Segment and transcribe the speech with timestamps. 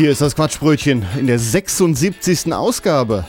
[0.00, 2.54] Hier ist das Quatschbrötchen in der 76.
[2.54, 3.26] Ausgabe.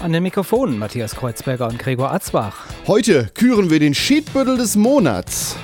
[0.00, 2.66] An den Mikrofonen Matthias Kreuzberger und Gregor Atzbach.
[2.86, 5.56] Heute küren wir den Schiedbüttel des Monats.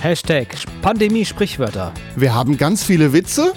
[0.00, 0.48] Hashtag
[0.82, 1.94] Pandemie-Sprichwörter.
[2.16, 3.52] Wir haben ganz viele Witze.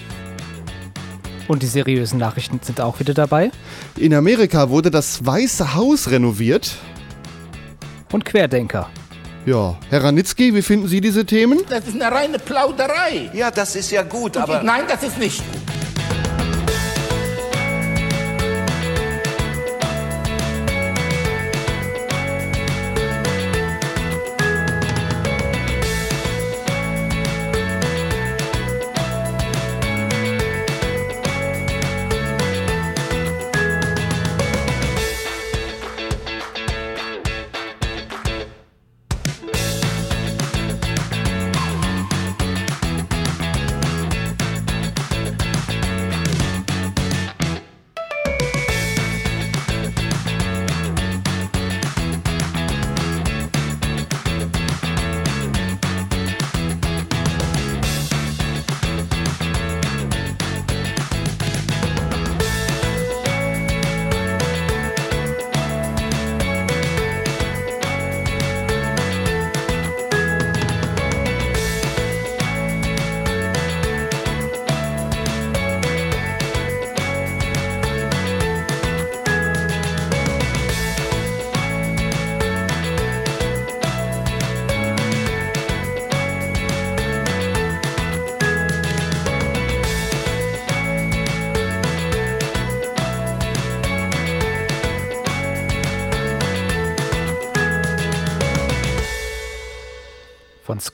[1.48, 3.50] Und die seriösen Nachrichten sind auch wieder dabei.
[3.96, 6.76] In Amerika wurde das Weiße Haus renoviert.
[8.12, 8.92] Und Querdenker.
[9.48, 11.62] Ja, Herr Ranitzky, wie finden Sie diese Themen?
[11.70, 13.30] Das ist eine reine Plauderei.
[13.32, 15.67] Ja, das ist ja gut, Und aber nein, das ist nicht gut.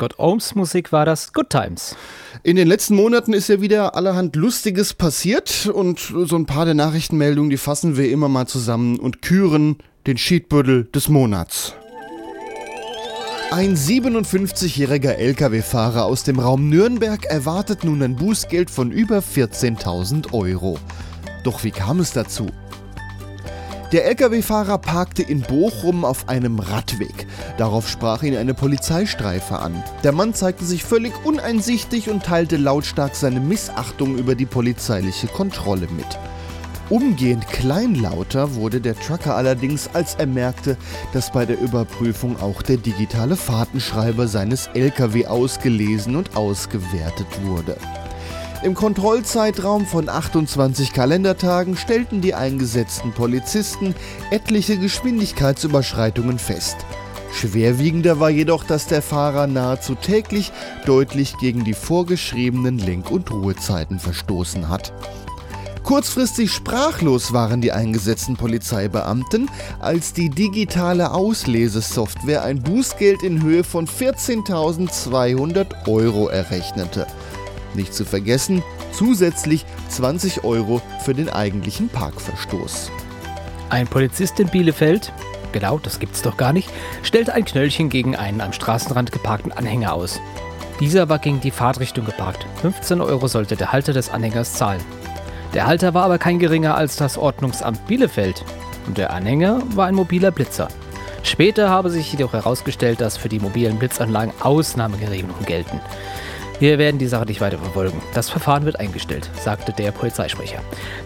[0.04, 1.96] Scott Ohms Musik war das Good Times.
[2.44, 6.74] In den letzten Monaten ist ja wieder allerhand Lustiges passiert und so ein paar der
[6.74, 11.74] Nachrichtenmeldungen, die fassen wir immer mal zusammen und küren den Schiedbüttel des Monats.
[13.52, 20.80] Ein 57-jähriger Lkw-Fahrer aus dem Raum Nürnberg erwartet nun ein Bußgeld von über 14.000 Euro.
[21.46, 22.48] Doch wie kam es dazu?
[23.94, 27.28] Der Lkw-Fahrer parkte in Bochum auf einem Radweg.
[27.60, 29.84] Darauf sprach ihn eine Polizeistreife an.
[30.04, 35.88] Der Mann zeigte sich völlig uneinsichtig und teilte lautstark seine Missachtung über die polizeiliche Kontrolle
[35.96, 36.08] mit.
[36.90, 40.76] Umgehend kleinlauter wurde der Trucker allerdings, als er merkte,
[41.14, 47.78] dass bei der Überprüfung auch der digitale Fahrtenschreiber seines Lkw ausgelesen und ausgewertet wurde.
[48.64, 53.94] Im Kontrollzeitraum von 28 Kalendertagen stellten die eingesetzten Polizisten
[54.32, 56.78] etliche Geschwindigkeitsüberschreitungen fest.
[57.34, 60.54] Schwerwiegender war jedoch, dass der Fahrer nahezu täglich
[60.86, 64.94] deutlich gegen die vorgeschriebenen Lenk- und Ruhezeiten verstoßen hat.
[65.84, 69.52] Kurzfristig sprachlos waren die eingesetzten Polizeibeamten,
[69.82, 77.08] als die digitale Auslesesoftware ein Bußgeld in Höhe von 14.200 Euro errechnete.
[77.74, 82.92] Nicht zu vergessen, zusätzlich 20 Euro für den eigentlichen Parkverstoß.
[83.70, 85.12] Ein Polizist in Bielefeld,
[85.52, 86.70] genau, das gibt's doch gar nicht,
[87.02, 90.20] stellte ein Knöllchen gegen einen am Straßenrand geparkten Anhänger aus.
[90.80, 92.46] Dieser war gegen die Fahrtrichtung geparkt.
[92.62, 94.82] 15 Euro sollte der Halter des Anhängers zahlen.
[95.54, 98.44] Der Halter war aber kein geringer als das Ordnungsamt Bielefeld.
[98.88, 100.68] Und der Anhänger war ein mobiler Blitzer.
[101.22, 105.80] Später habe sich jedoch herausgestellt, dass für die mobilen Blitzanlagen Ausnahmegeregelungen gelten.
[106.60, 108.02] Wir werden die Sache nicht weiter verfolgen.
[108.14, 110.60] Das Verfahren wird eingestellt, sagte der Polizeisprecher.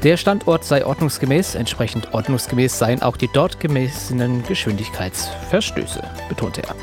[0.03, 6.75] Der Standort sei ordnungsgemäß, entsprechend ordnungsgemäß seien auch die dort gemessenen Geschwindigkeitsverstöße, betonte er.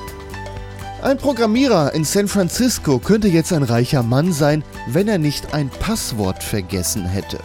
[1.04, 5.68] Ein Programmierer in San Francisco könnte jetzt ein reicher Mann sein, wenn er nicht ein
[5.68, 7.38] Passwort vergessen hätte.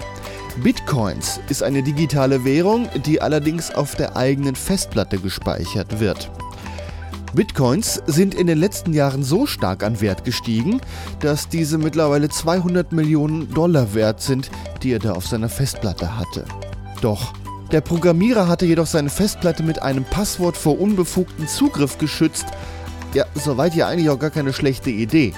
[0.63, 6.31] Bitcoins ist eine digitale Währung, die allerdings auf der eigenen Festplatte gespeichert wird.
[7.33, 10.81] Bitcoins sind in den letzten Jahren so stark an Wert gestiegen,
[11.19, 14.49] dass diese mittlerweile 200 Millionen Dollar wert sind,
[14.81, 16.45] die er da auf seiner Festplatte hatte.
[17.01, 17.33] Doch
[17.71, 22.47] der Programmierer hatte jedoch seine Festplatte mit einem Passwort vor unbefugten Zugriff geschützt.
[23.13, 25.33] Ja, soweit ja eigentlich auch gar keine schlechte Idee.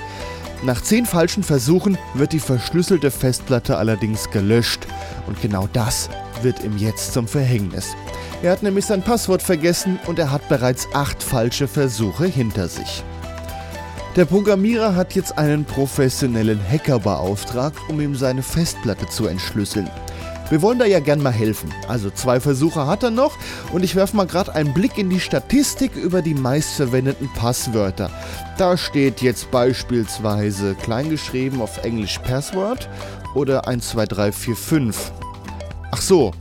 [0.64, 4.88] Nach zehn falschen Versuchen wird die verschlüsselte Festplatte allerdings gelöscht.
[5.28, 6.10] Und genau das
[6.42, 7.96] wird ihm jetzt zum Verhängnis.
[8.44, 13.04] Er hat nämlich sein Passwort vergessen und er hat bereits acht falsche Versuche hinter sich.
[14.16, 19.90] Der Programmierer hat jetzt einen professionellen Hacker beauftragt, um ihm seine Festplatte zu entschlüsseln.
[20.50, 21.72] Wir wollen da ja gern mal helfen.
[21.88, 23.38] Also zwei Versuche hat er noch
[23.72, 28.12] und ich werfe mal gerade einen Blick in die Statistik über die meistverwendeten Passwörter.
[28.58, 32.90] Da steht jetzt beispielsweise kleingeschrieben auf Englisch Password
[33.34, 35.14] oder 12345.
[35.92, 36.34] Ach so.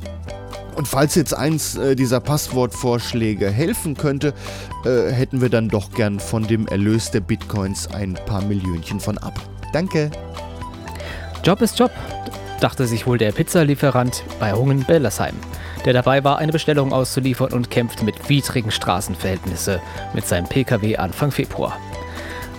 [0.81, 4.33] Und falls jetzt eins äh, dieser Passwortvorschläge helfen könnte,
[4.87, 9.19] äh, hätten wir dann doch gern von dem Erlös der Bitcoins ein paar Millionchen von
[9.19, 9.39] ab.
[9.75, 10.11] Danke.
[11.45, 11.91] Job ist Job,
[12.63, 15.35] dachte sich wohl der Pizzalieferant bei Hungen Bellersheim,
[15.85, 19.81] der dabei war, eine Bestellung auszuliefern und kämpfte mit widrigen Straßenverhältnissen
[20.15, 21.77] mit seinem Pkw Anfang Februar.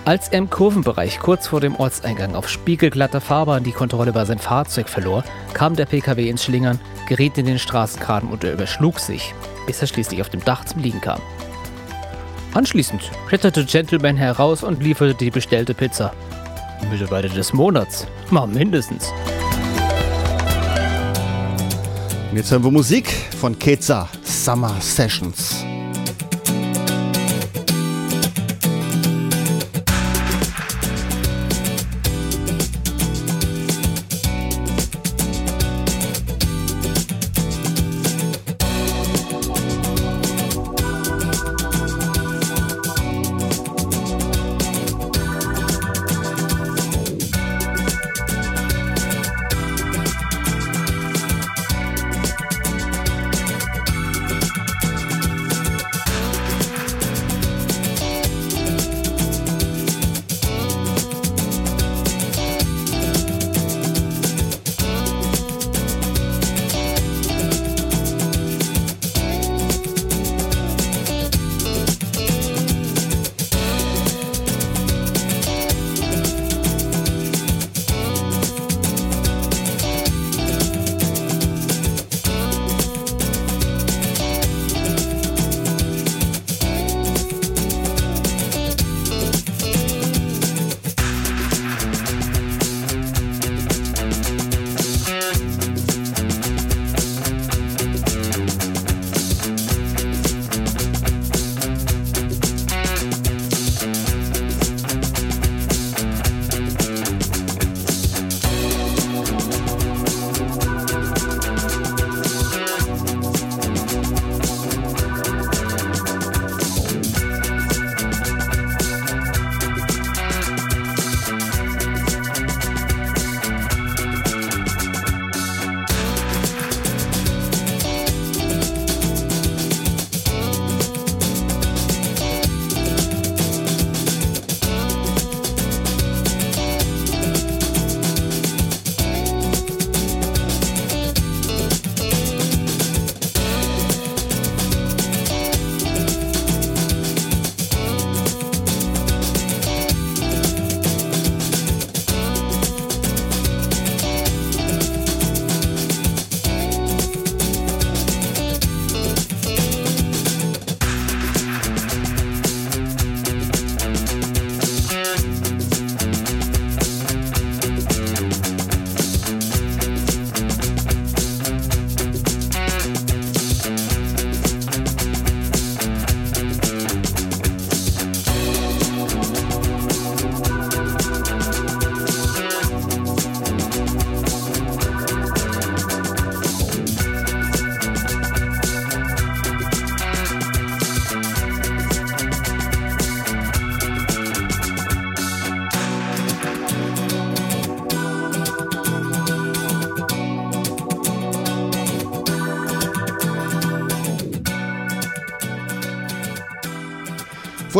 [0.04, 4.40] Als er im Kurvenbereich kurz vor dem Ortseingang auf spiegelglatter Fahrbahn die Kontrolle über sein
[4.40, 5.22] Fahrzeug verlor,
[5.54, 9.32] kam der Pkw ins Schlingern, geriet in den Straßengraben und er überschlug sich,
[9.66, 11.20] bis er schließlich auf dem Dach zum Liegen kam.
[12.52, 16.12] Anschließend kletterte Gentleman heraus und lieferte die bestellte Pizza.
[16.90, 19.08] Mitarbeiter des Monats, mal mindestens.
[22.30, 23.08] Und jetzt hören wir Musik
[23.38, 25.64] von Keza Summer Sessions.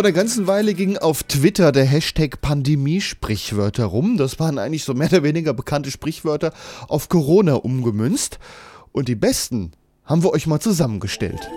[0.03, 4.17] Vor der ganzen Weile ging auf Twitter der Hashtag Pandemie-Sprichwörter rum.
[4.17, 6.53] Das waren eigentlich so mehr oder weniger bekannte Sprichwörter
[6.89, 8.41] auf Corona umgemünzt.
[8.91, 9.71] Und die besten
[10.05, 11.49] haben wir euch mal zusammengestellt.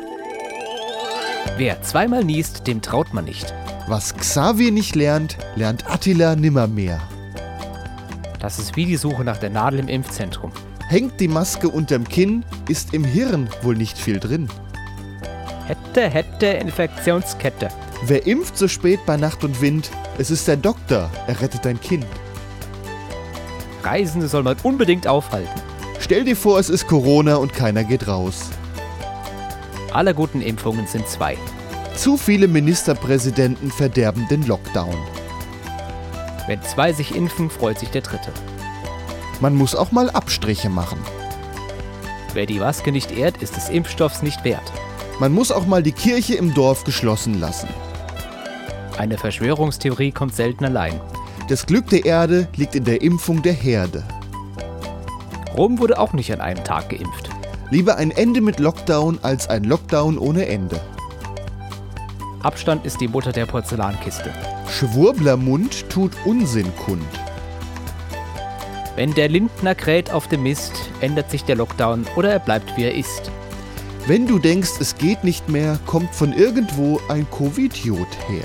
[1.58, 3.52] Wer zweimal niest, dem traut man nicht.
[3.88, 7.02] Was Xavier nicht lernt, lernt Attila nimmermehr.
[8.40, 10.52] Das ist wie die Suche nach der Nadel im Impfzentrum.
[10.88, 14.50] Hängt die Maske unterm Kinn, ist im Hirn wohl nicht viel drin.
[15.68, 17.70] Hätte, hätte, Infektionskette.
[18.04, 19.90] Wer impft so spät bei Nacht und Wind?
[20.18, 22.06] Es ist der Doktor, er rettet dein Kind.
[23.84, 25.62] Reisende soll man unbedingt aufhalten.
[26.00, 28.50] Stell dir vor, es ist Corona und keiner geht raus.
[29.92, 31.38] Alle guten Impfungen sind zwei.
[31.96, 34.96] Zu viele Ministerpräsidenten verderben den Lockdown.
[36.48, 38.32] Wenn zwei sich impfen, freut sich der dritte.
[39.40, 41.00] Man muss auch mal Abstriche machen.
[42.34, 44.72] Wer die Maske nicht ehrt, ist des Impfstoffs nicht wert.
[45.20, 47.70] Man muss auch mal die Kirche im Dorf geschlossen lassen.
[48.98, 51.00] Eine Verschwörungstheorie kommt selten allein.
[51.48, 54.04] Das Glück der Erde liegt in der Impfung der Herde.
[55.56, 57.30] Rom wurde auch nicht an einem Tag geimpft.
[57.72, 60.82] Lieber ein Ende mit Lockdown als ein Lockdown ohne Ende.
[62.44, 64.32] Abstand ist die Mutter der Porzellankiste.
[64.70, 67.02] Schwurblermund tut Unsinn kund.
[68.98, 72.84] Wenn der Lindner kräht auf dem Mist, ändert sich der Lockdown oder er bleibt wie
[72.84, 73.32] er ist.
[74.08, 78.44] Wenn du denkst, es geht nicht mehr, kommt von irgendwo ein Covidiot her.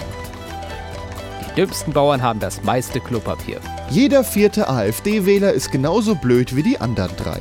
[1.43, 3.61] Die dümmsten Bauern haben das meiste Klopapier.
[3.91, 7.41] Jeder vierte AfD-Wähler ist genauso blöd wie die anderen drei.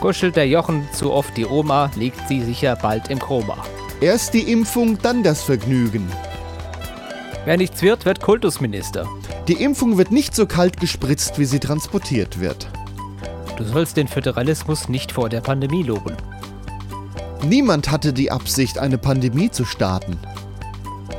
[0.00, 3.58] Kuschelt der Jochen zu oft die Oma, liegt sie sicher bald im Koma.
[4.00, 6.10] Erst die Impfung, dann das Vergnügen.
[7.44, 9.08] Wer nichts wird, wird Kultusminister.
[9.46, 12.68] Die Impfung wird nicht so kalt gespritzt, wie sie transportiert wird.
[13.56, 16.14] Du sollst den Föderalismus nicht vor der Pandemie loben.
[17.42, 20.18] Niemand hatte die Absicht, eine Pandemie zu starten.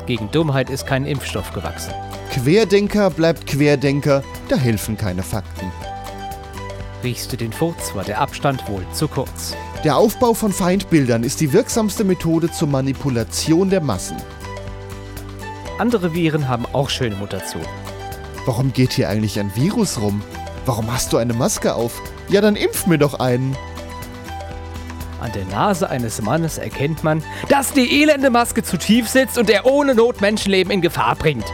[0.05, 1.93] Gegen Dummheit ist kein Impfstoff gewachsen.
[2.31, 5.71] Querdenker bleibt Querdenker, da helfen keine Fakten.
[7.03, 9.55] Riechst du den Furz, war der Abstand wohl zu kurz.
[9.83, 14.17] Der Aufbau von Feindbildern ist die wirksamste Methode zur Manipulation der Massen.
[15.79, 17.67] Andere Viren haben auch schöne Mutationen.
[18.45, 20.21] Warum geht hier eigentlich ein Virus rum?
[20.65, 22.01] Warum hast du eine Maske auf?
[22.29, 23.55] Ja, dann impf mir doch einen.
[25.21, 29.49] An der Nase eines Mannes erkennt man, dass die elende Maske zu tief sitzt und
[29.49, 31.45] er ohne Not Menschenleben in Gefahr bringt.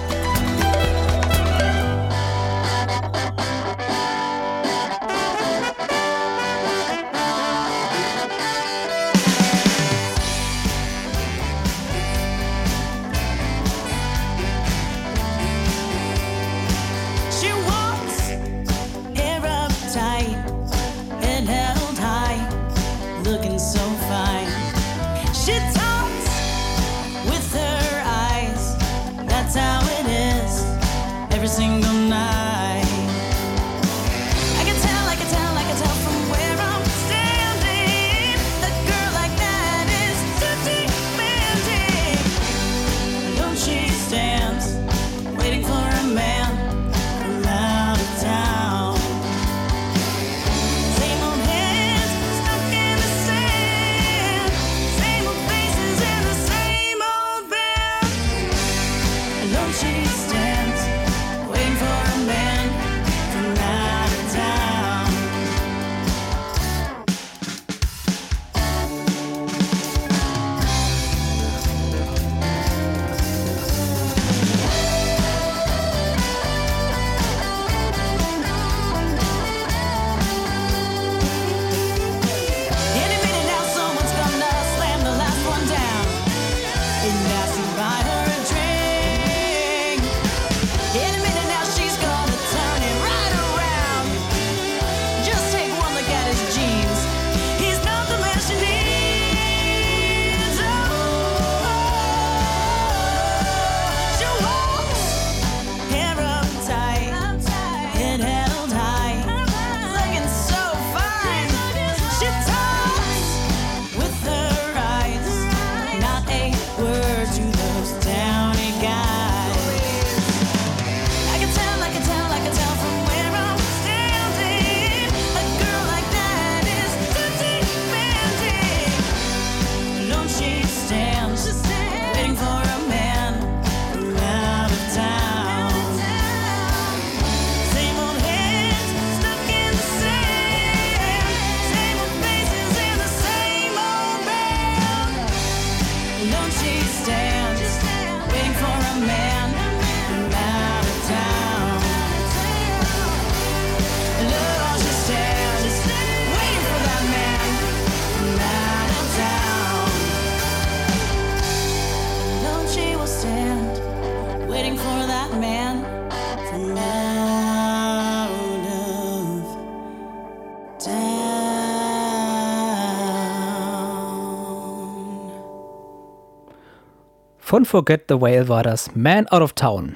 [177.53, 179.95] Von Forget the Whale war das Man Out of Town.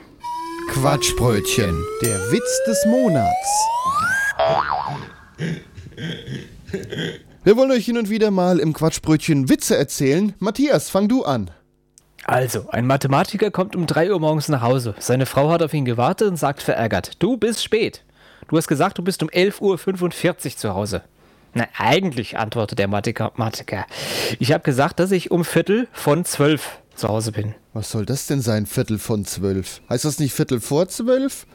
[0.74, 3.68] Quatschbrötchen, der Witz des Monats.
[7.44, 10.36] Wir wollen euch hin und wieder mal im Quatschbrötchen Witze erzählen.
[10.38, 11.50] Matthias, fang du an.
[12.26, 14.94] Also, ein Mathematiker kommt um 3 Uhr morgens nach Hause.
[15.00, 18.04] Seine Frau hat auf ihn gewartet und sagt verärgert: Du bist spät.
[18.50, 21.02] Du hast gesagt, du bist um 11.45 Uhr zu Hause.
[21.56, 23.88] Na, eigentlich, antwortet der Mathematiker.
[24.38, 27.56] Ich habe gesagt, dass ich um Viertel von zwölf zu Hause bin.
[27.74, 29.82] Was soll das denn sein, Viertel von zwölf?
[29.89, 31.46] Heißt das nicht Viertel vor zwölf?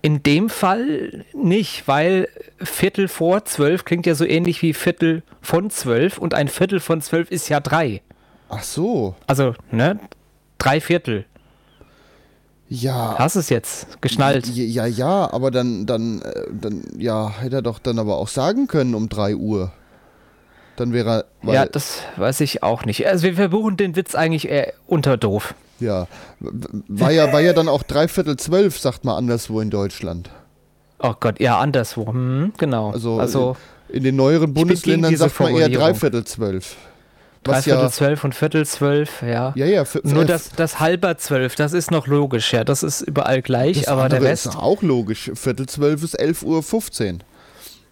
[0.00, 2.28] In dem Fall nicht, weil
[2.58, 7.02] Viertel vor zwölf klingt ja so ähnlich wie Viertel von zwölf und ein Viertel von
[7.02, 8.02] zwölf ist ja drei.
[8.48, 9.14] Ach so.
[9.26, 10.00] Also, ne?
[10.58, 11.26] Drei Viertel.
[12.68, 13.16] Ja.
[13.18, 14.46] Hast es jetzt geschnallt?
[14.48, 18.66] Ja, ja, aber dann, dann, äh, dann, ja, hätte er doch dann aber auch sagen
[18.66, 19.72] können um 3 Uhr.
[20.76, 21.52] Dann wäre er.
[21.52, 23.06] Ja, das weiß ich auch nicht.
[23.06, 25.54] Also wir verbuchen den Witz eigentlich eher unter doof.
[25.80, 26.06] ja.
[26.40, 30.30] War ja, war ja dann auch dreiviertel zwölf, sagt man anderswo in Deutschland.
[30.98, 32.06] Oh Gott, ja, anderswo.
[32.08, 32.90] Hm, genau.
[32.92, 33.56] Also, Also,
[33.88, 36.76] in, in den neueren Bundesländern sagt man eher dreiviertel zwölf.
[37.42, 39.52] Dreiviertel ja, zwölf und Viertel zwölf, ja.
[39.54, 42.64] ja, ja, Nur für- das, das halber zwölf, das ist noch logisch, ja.
[42.64, 44.46] Das ist überall gleich, das aber der Rest.
[44.46, 45.30] ist auch logisch.
[45.34, 47.22] Viertel zwölf ist 11 Uhr 15.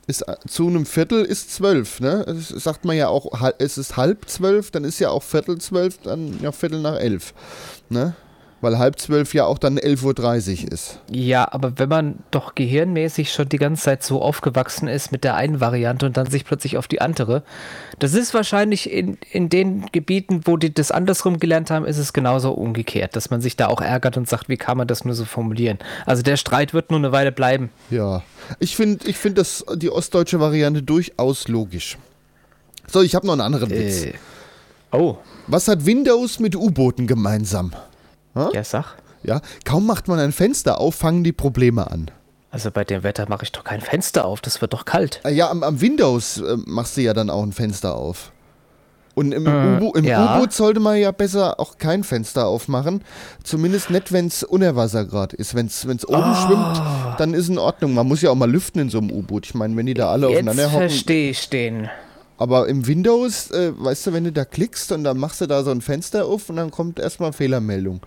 [0.07, 2.25] Ist, äh, zu einem Viertel ist zwölf, ne?
[2.27, 5.99] Das sagt man ja auch, es ist halb zwölf, dann ist ja auch Viertel zwölf,
[5.99, 7.35] dann ja Viertel nach elf,
[7.89, 8.17] ne?
[8.63, 11.01] Weil halb zwölf ja auch dann 11.30 Uhr ist.
[11.11, 15.35] Ja, aber wenn man doch gehirnmäßig schon die ganze Zeit so aufgewachsen ist mit der
[15.35, 17.43] einen Variante und dann sich plötzlich auf die andere,
[17.99, 22.13] das ist wahrscheinlich in, in den Gebieten, wo die das andersrum gelernt haben, ist es
[22.13, 25.15] genauso umgekehrt, dass man sich da auch ärgert und sagt, wie kann man das nur
[25.17, 25.79] so formulieren?
[26.07, 27.71] Also der Streit wird nur eine Weile bleiben.
[27.91, 28.23] Ja,
[28.61, 31.99] ich finde ich find das, die ostdeutsche Variante durchaus logisch.
[32.87, 34.05] So, ich habe noch einen anderen Witz.
[34.05, 34.13] Äh.
[34.93, 35.17] Oh,
[35.49, 37.73] Was hat Windows mit U-Booten gemeinsam?
[38.35, 38.97] Ja, sag.
[39.23, 42.11] Ja, kaum macht man ein Fenster auf, fangen die Probleme an.
[42.51, 45.21] Also bei dem Wetter mache ich doch kein Fenster auf, das wird doch kalt.
[45.25, 48.33] Ah Ja, am, am Windows äh, machst du ja dann auch ein Fenster auf.
[49.15, 50.43] Und im Äh, U-Boot ja.
[50.51, 53.03] Sollte man ja besser auch kein Fenster aufmachen.
[53.45, 55.55] Zumindest nicht, wenn es Unterwassergrad ist.
[55.55, 56.47] Wenn es oben Ah.
[56.47, 57.93] schwimmt, dann ist in Ordnung.
[57.93, 59.45] Man muss ja auch mal lüften in so einem U-Boot.
[59.47, 60.89] Ich meine, wenn die da alle aufeinander Jetzt hocken.
[60.89, 61.91] verstehe ich den.
[62.43, 65.63] Aber im Windows, äh, weißt du, wenn du da klickst und dann machst du da
[65.63, 68.01] so ein Fenster auf und dann kommt erstmal Fehlermeldung.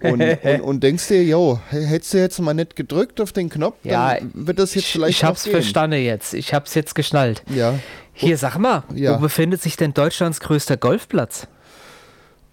[0.00, 3.48] Und, und, und denkst dir, yo, h- hättest du jetzt mal nicht gedrückt auf den
[3.50, 6.32] Knopf, Ja, dann wird das jetzt ich, vielleicht ich hab's verstanden jetzt.
[6.34, 7.42] Ich hab's jetzt geschnallt.
[7.54, 7.74] Ja.
[8.14, 9.16] Hier, sag mal, Ja.
[9.16, 11.46] wo befindet sich denn Deutschlands größter Golfplatz?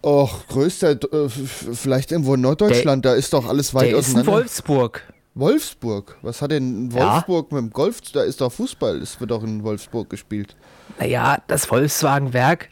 [0.04, 4.14] Och, größter, äh, vielleicht irgendwo in Norddeutschland, da ist doch alles weit Der ist in
[4.20, 4.32] auseinander.
[4.34, 5.02] Wolfsburg.
[5.36, 6.18] Wolfsburg.
[6.22, 7.14] Was hat denn Ja.
[7.14, 8.02] Wolfsburg mit dem Golf?
[8.14, 8.98] Da ist doch Fußball.
[9.02, 10.56] Es wird doch in Wolfsburg gespielt.
[11.00, 12.70] Naja, das Volkswagenwerk.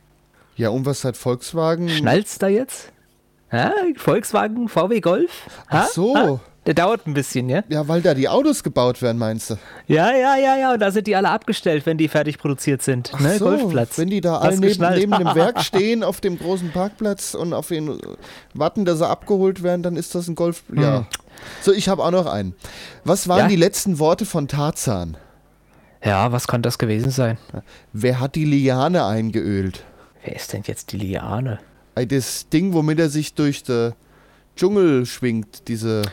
[0.55, 1.89] Ja, und was hat Volkswagen?
[1.89, 2.91] Schnallt's da jetzt?
[3.51, 5.29] Ja, Volkswagen, VW Golf?
[5.67, 5.87] Ach Ha?
[5.91, 6.15] so.
[6.15, 6.39] Ha?
[6.65, 7.61] Der dauert ein bisschen, ja?
[7.67, 9.55] Ja, weil da die Autos gebaut werden, meinst du?
[9.87, 10.71] Ja, ja, ja, ja.
[10.71, 13.11] Und da sind die alle abgestellt, wenn die fertig produziert sind.
[13.13, 13.37] Ach ne?
[13.37, 13.97] so, Golfplatz.
[13.97, 17.69] Wenn die da alle neben, neben dem Werk stehen, auf dem großen Parkplatz und auf
[17.69, 17.99] ihn
[18.53, 20.63] warten, dass sie abgeholt werden, dann ist das ein Golf.
[20.73, 21.05] Ja.
[21.61, 22.55] So, ich habe auch noch einen.
[23.03, 23.39] Was waren.
[23.39, 23.47] Ja?
[23.47, 25.17] die letzten Worte von Tarzan?
[26.03, 27.37] Ja, was kann das gewesen sein?
[27.93, 29.83] Wer hat die Liane eingeölt?
[30.23, 31.59] Wer ist denn jetzt die Liane?
[31.95, 33.93] Das Ding, womit er sich durch den
[34.55, 36.03] Dschungel schwingt, diese.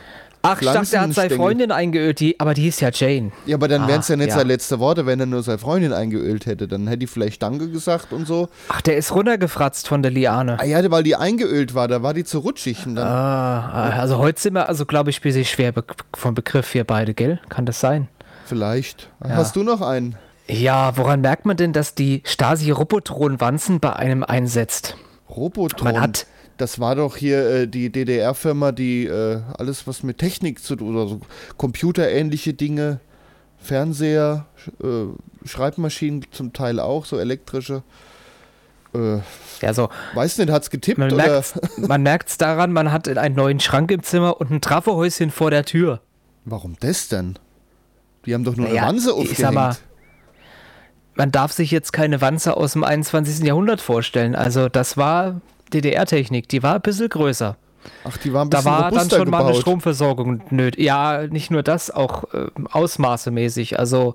[0.43, 1.35] Ach, ich dachte, er hat seine.
[1.35, 3.31] Freundin eingeölt, die, aber die ist ja Jane.
[3.45, 4.35] Ja, aber dann wären es ja Ah, nicht ja.
[4.35, 6.67] seine letzte Worte, wenn er nur seine Freundin eingeölt hätte.
[6.67, 8.49] Dann hätte die vielleicht Danke gesagt und so.
[8.69, 10.57] Ach, der ist runtergefratzt von der Liane.
[10.59, 12.85] Ah ja, weil die eingeölt war, da war die zu rutschig.
[12.87, 15.83] Und dann, Ah, also heute sind wir, also glaube ich, ein bisschen schwer be
[16.15, 17.39] vom Begriff hier beide, gell?
[17.49, 18.07] Kann das sein?
[18.45, 19.09] Vielleicht.
[19.23, 19.35] Ja.
[19.35, 20.15] Hast du noch einen?
[20.47, 24.97] Ja, woran merkt man denn, dass die Stasi-Robotron-Wanzen bei einem einsetzt?
[25.29, 25.93] Robotron.
[25.93, 26.25] Man hat-
[26.61, 30.95] das war doch hier äh, die DDR-Firma, die äh, alles, was mit Technik zu tun,
[30.95, 31.21] oder so
[31.57, 32.99] computerähnliche Dinge,
[33.57, 34.45] Fernseher,
[34.81, 37.83] äh, Schreibmaschinen zum Teil auch, so elektrische.
[38.93, 39.17] Äh,
[39.61, 41.09] Ja, so, weiß nicht, hat's getippt man
[41.77, 45.65] man merkt's daran, man hat einen neuen Schrank im Zimmer und ein Trafohäuschen vor der
[45.65, 46.01] Tür.
[46.45, 47.37] Warum das denn?
[48.25, 49.37] Die haben doch nur Naja, eine Wanze ich aufgehängt.
[49.37, 49.75] sag mal,
[51.15, 53.45] Man darf sich jetzt keine Wanze aus dem 21.
[53.45, 54.35] Jahrhundert vorstellen.
[54.35, 55.41] Also das war
[55.73, 57.57] DDR-Technik, die war ein bisschen größer.
[58.03, 59.61] Ach, die war ein Da bisschen war dann schon mal eine gebaut.
[59.61, 60.83] Stromversorgung nötig.
[60.83, 63.79] Ja, nicht nur das, auch äh, ausmaßemäßig.
[63.79, 64.13] Also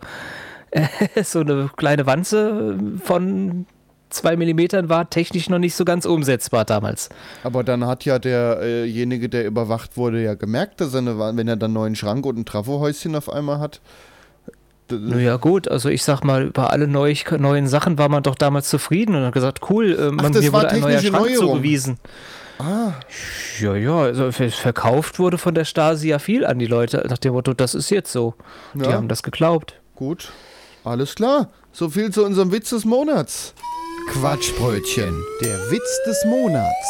[1.23, 3.67] so eine kleine Wanze von
[4.11, 7.09] zwei Millimetern war technisch noch nicht so ganz umsetzbar damals.
[7.43, 11.57] Aber dann hat ja derjenige, der überwacht wurde, ja gemerkt, dass er eine, wenn er
[11.57, 13.81] dann einen neuen Schrank und ein Trafohäuschen auf einmal hat.
[14.91, 18.69] Naja gut, also ich sag mal, über alle neu, neuen Sachen war man doch damals
[18.69, 21.49] zufrieden und hat gesagt, cool, äh, man, das mir war wurde ein neuer Schrank Neuerung.
[21.49, 21.99] zugewiesen.
[22.59, 22.93] Ah.
[23.61, 27.19] Ja, ja, also ver- verkauft wurde von der Stasi ja viel an die Leute, nach
[27.19, 28.35] dem Motto, das ist jetzt so.
[28.75, 28.93] Die Ja.
[28.93, 29.75] haben das geglaubt.
[29.95, 30.31] Gut,
[30.85, 31.51] alles klar.
[31.73, 33.55] So viel zu unserem Witz des Monats.
[34.13, 36.87] Quatschbrötchen, der Witz des Monats.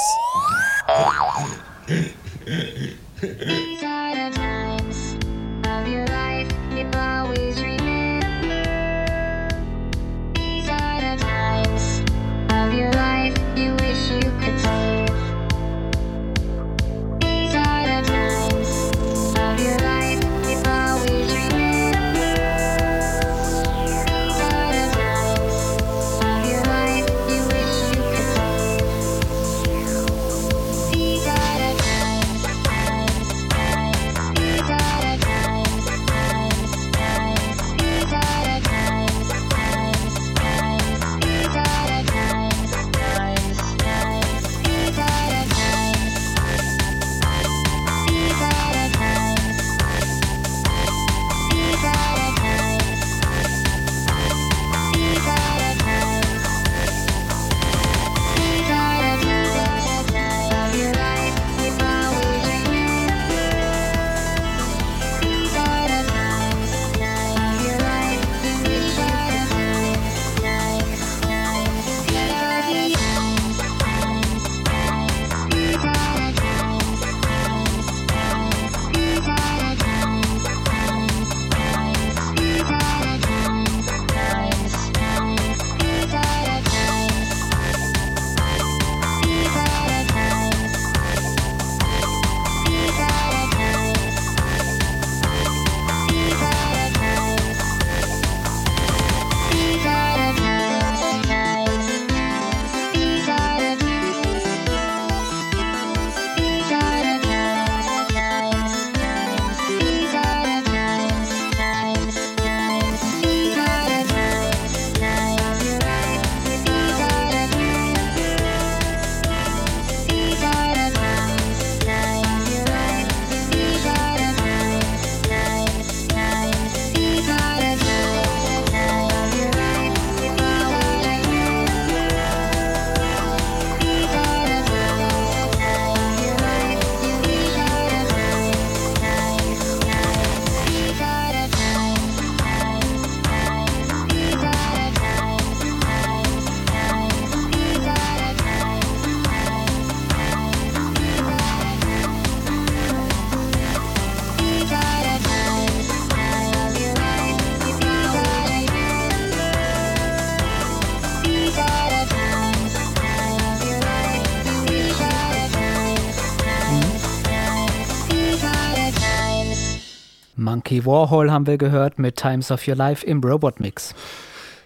[170.76, 173.94] Monkey Warhol haben wir gehört mit Times of Your Life im Robot Mix.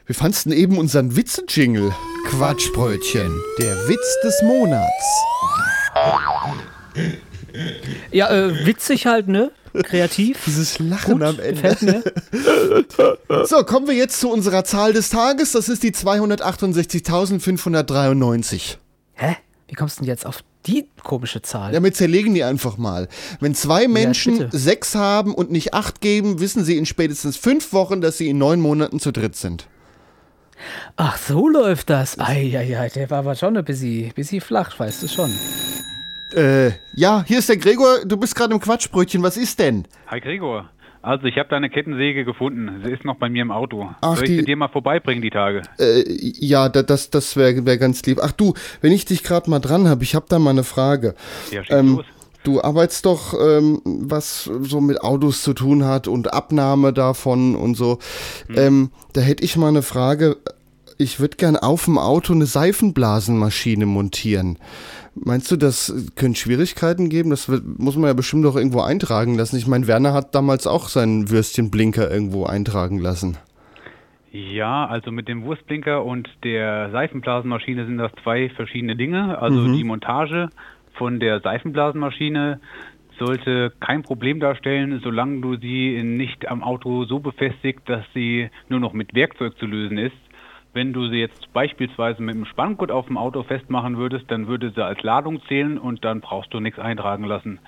[0.07, 1.94] Wir fanden eben unseren Witze-Jingle.
[2.27, 5.23] Quatschbrötchen, der Witz des Monats.
[8.11, 9.53] Ja, äh, witzig halt, ne?
[9.85, 10.38] Kreativ.
[10.46, 12.03] Dieses Lachen Gut, am Ende.
[13.44, 15.53] So, kommen wir jetzt zu unserer Zahl des Tages.
[15.53, 18.79] Das ist die 268.593.
[19.14, 19.37] Hä?
[19.68, 21.73] Wie kommst du denn jetzt auf die komische Zahl?
[21.73, 23.09] Damit zerlegen die einfach mal.
[23.40, 24.59] Wenn zwei Menschen bitte.
[24.59, 28.38] sechs haben und nicht acht geben, wissen sie in spätestens fünf Wochen, dass sie in
[28.38, 29.66] neun Monaten zu dritt sind.
[30.96, 32.18] Ach, so läuft das.
[32.18, 35.33] Eieiei, der war aber schon ein bisschen, bisschen flach, weißt du schon.
[36.35, 38.05] Äh, ja, hier ist der Gregor.
[38.05, 39.23] Du bist gerade im Quatschbrötchen.
[39.23, 39.87] Was ist denn?
[40.07, 40.70] Hi Gregor.
[41.03, 42.83] Also ich habe deine Kettensäge gefunden.
[42.85, 43.89] Sie ist noch bei mir im Auto.
[44.03, 45.63] Ach, Soll ich die- sie dir mal vorbeibringen die Tage?
[45.79, 48.19] Äh, ja, da, das, das wäre wär ganz lieb.
[48.23, 51.15] Ach du, wenn ich dich gerade mal dran habe, ich habe da mal eine Frage.
[51.51, 52.05] Ja, schieß Ähm, los.
[52.45, 57.77] du arbeitest doch, ähm, was so mit Autos zu tun hat und Abnahme davon und
[57.77, 57.99] so.
[58.55, 60.37] Ähm, da hätte ich mal eine Frage.
[61.01, 64.59] Ich würde gern auf dem Auto eine Seifenblasenmaschine montieren.
[65.15, 67.31] Meinst du, das könnte Schwierigkeiten geben?
[67.31, 69.57] Das wird, muss man ja bestimmt doch irgendwo eintragen lassen.
[69.57, 73.39] Ich meine, Werner hat damals auch seinen Würstchenblinker irgendwo eintragen lassen.
[74.31, 79.39] Ja, also mit dem Wurstblinker und der Seifenblasenmaschine sind das zwei verschiedene Dinge.
[79.39, 79.77] Also Mhm.
[79.79, 80.51] die Montage
[80.99, 82.61] von der Seifenblasenmaschine
[83.19, 88.81] sollte kein Problem darstellen, solange du sie nicht am Auto so befestigt, dass sie nur
[88.81, 90.13] noch mit Werkzeug zu lösen ist.
[90.72, 94.70] Wenn du sie jetzt beispielsweise mit einem Spanngurt auf dem Auto festmachen würdest, dann würde
[94.70, 97.59] sie als Ladung zählen und dann brauchst du nichts eintragen lassen.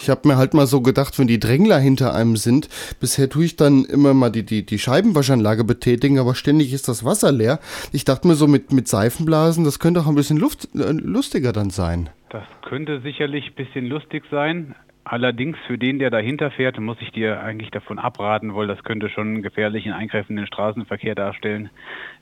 [0.00, 2.68] Ich habe mir halt mal so gedacht, wenn die Drängler hinter einem sind,
[3.00, 7.04] bisher tue ich dann immer mal die, die, die Scheibenwaschanlage betätigen, aber ständig ist das
[7.04, 7.58] Wasser leer.
[7.92, 11.52] Ich dachte mir so mit, mit Seifenblasen, das könnte auch ein bisschen Luft, äh, lustiger
[11.52, 12.10] dann sein.
[12.30, 14.74] Das könnte sicherlich ein bisschen lustig sein.
[15.02, 19.08] Allerdings für den, der dahinter fährt, muss ich dir eigentlich davon abraten, weil das könnte
[19.08, 21.70] schon einen gefährlichen Eingriff in den Straßenverkehr darstellen.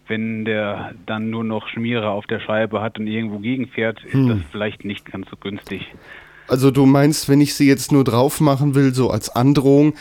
[0.09, 4.39] Wenn der dann nur noch Schmiere auf der Scheibe hat und irgendwo gegenfährt, ist das
[4.53, 5.93] vielleicht nicht ganz so günstig.
[6.49, 9.95] Also du meinst, wenn ich sie jetzt nur drauf machen will, so als Androhung,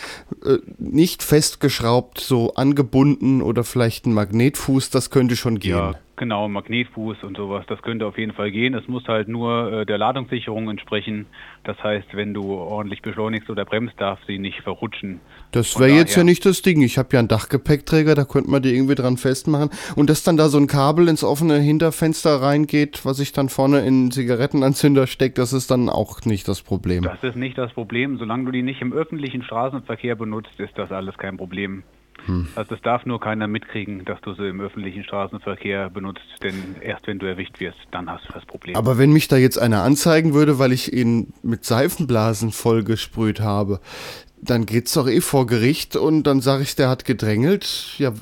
[0.45, 5.77] äh, nicht festgeschraubt, so angebunden oder vielleicht ein Magnetfuß, das könnte schon gehen.
[5.77, 8.73] Ja, genau, Magnetfuß und sowas, das könnte auf jeden Fall gehen.
[8.73, 11.25] Es muss halt nur äh, der Ladungssicherung entsprechen.
[11.63, 15.19] Das heißt, wenn du ordentlich beschleunigst oder bremst, darf sie nicht verrutschen.
[15.51, 16.81] Das wäre jetzt ja nicht das Ding.
[16.81, 19.69] Ich habe ja einen Dachgepäckträger, da könnte man die irgendwie dran festmachen.
[19.95, 23.79] Und dass dann da so ein Kabel ins offene Hinterfenster reingeht, was ich dann vorne
[23.79, 27.03] in einen Zigarettenanzünder steckt, das ist dann auch nicht das Problem.
[27.03, 28.17] Das ist nicht das Problem.
[28.17, 31.83] Solange du die nicht im öffentlichen Straßenverkehr benutzt, ist das alles kein Problem.
[32.25, 32.47] Hm.
[32.55, 37.07] Also es darf nur keiner mitkriegen, dass du sie im öffentlichen Straßenverkehr benutzt, denn erst
[37.07, 38.75] wenn du erwischt wirst, dann hast du das Problem.
[38.75, 43.79] Aber wenn mich da jetzt einer anzeigen würde, weil ich ihn mit Seifenblasen vollgesprüht habe,
[44.41, 47.95] dann geht's doch eh vor Gericht und dann sage ich, der hat gedrängelt.
[47.97, 48.13] Ja,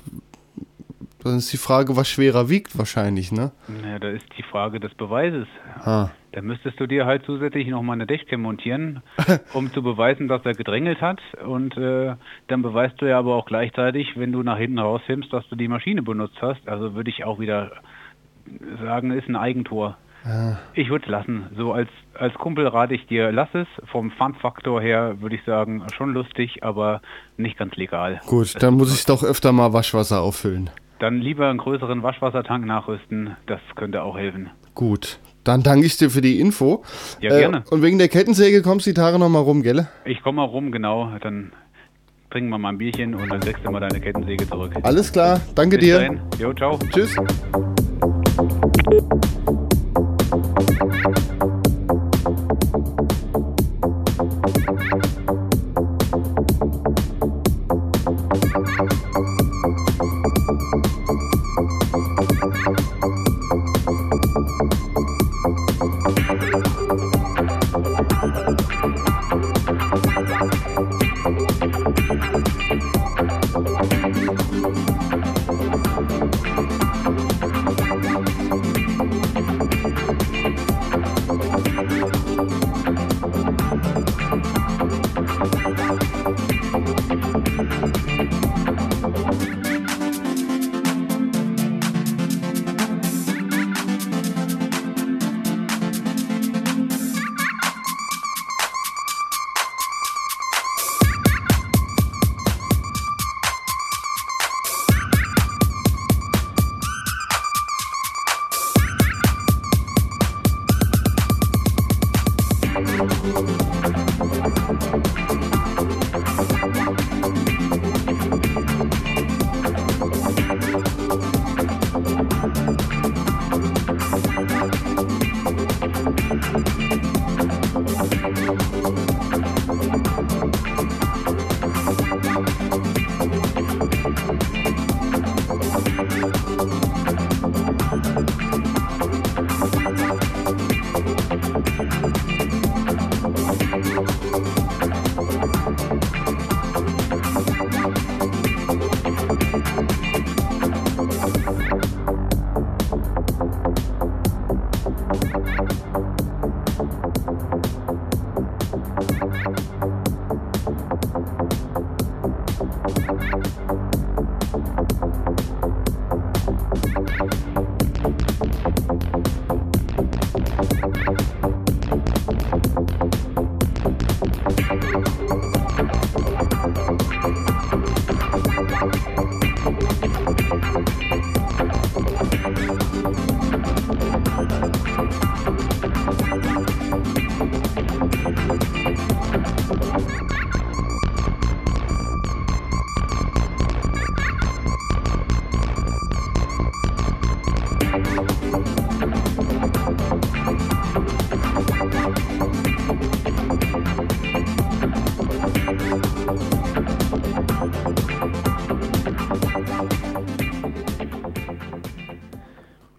[1.23, 3.51] dann ist die Frage, was schwerer wiegt wahrscheinlich, ne?
[3.83, 5.47] Ja, da ist die Frage des Beweises.
[5.83, 6.09] Ah.
[6.31, 9.01] Da müsstest du dir halt zusätzlich noch mal eine Dashcam montieren,
[9.53, 11.19] um zu beweisen, dass er gedrängelt hat.
[11.45, 12.15] Und äh,
[12.47, 15.67] dann beweist du ja aber auch gleichzeitig, wenn du nach hinten rausfilmst, dass du die
[15.67, 16.67] Maschine benutzt hast.
[16.67, 17.71] Also würde ich auch wieder
[18.81, 19.97] sagen, ist ein Eigentor.
[20.73, 21.47] Ich würde es lassen.
[21.57, 23.67] So als, als Kumpel rate ich dir, lass es.
[23.91, 27.01] Vom Fun-Faktor her würde ich sagen, schon lustig, aber
[27.35, 28.21] nicht ganz legal.
[28.25, 30.69] Gut, dann muss ich doch öfter mal Waschwasser auffüllen.
[31.03, 33.35] Dann lieber einen größeren Waschwassertank nachrüsten.
[33.45, 34.49] Das könnte auch helfen.
[34.73, 36.81] Gut, dann danke ich dir für die Info.
[37.19, 37.63] Äh, Ja, gerne.
[37.71, 39.85] und wegen der Kettensäge kommst du die Tage nochmal rum, gell?
[40.05, 41.11] Ich komme mal rum, genau.
[41.21, 41.51] Dann
[42.31, 44.71] trinken wir mal ein Bierchen und dann kriegst du mal deine Kettensäge zurück.
[44.81, 45.97] Alles klar, danke Bis dir.
[45.97, 46.21] dahin.
[46.39, 46.79] Jo, ciao.
[46.93, 47.17] Tschüss.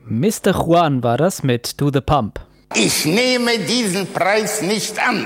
[0.07, 0.53] Mr.
[0.53, 2.39] Juan war das mit To the Pump.
[2.75, 5.25] Ich nehme diesen Preis nicht an.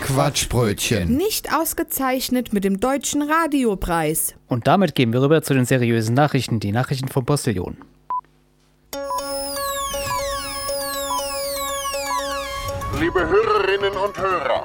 [0.00, 1.14] Quatschbrötchen.
[1.14, 4.34] Nicht ausgezeichnet mit dem Deutschen Radiopreis.
[4.48, 7.76] Und damit gehen wir rüber zu den seriösen Nachrichten, die Nachrichten vom Postillon.
[12.98, 14.64] Liebe Hörerinnen und Hörer,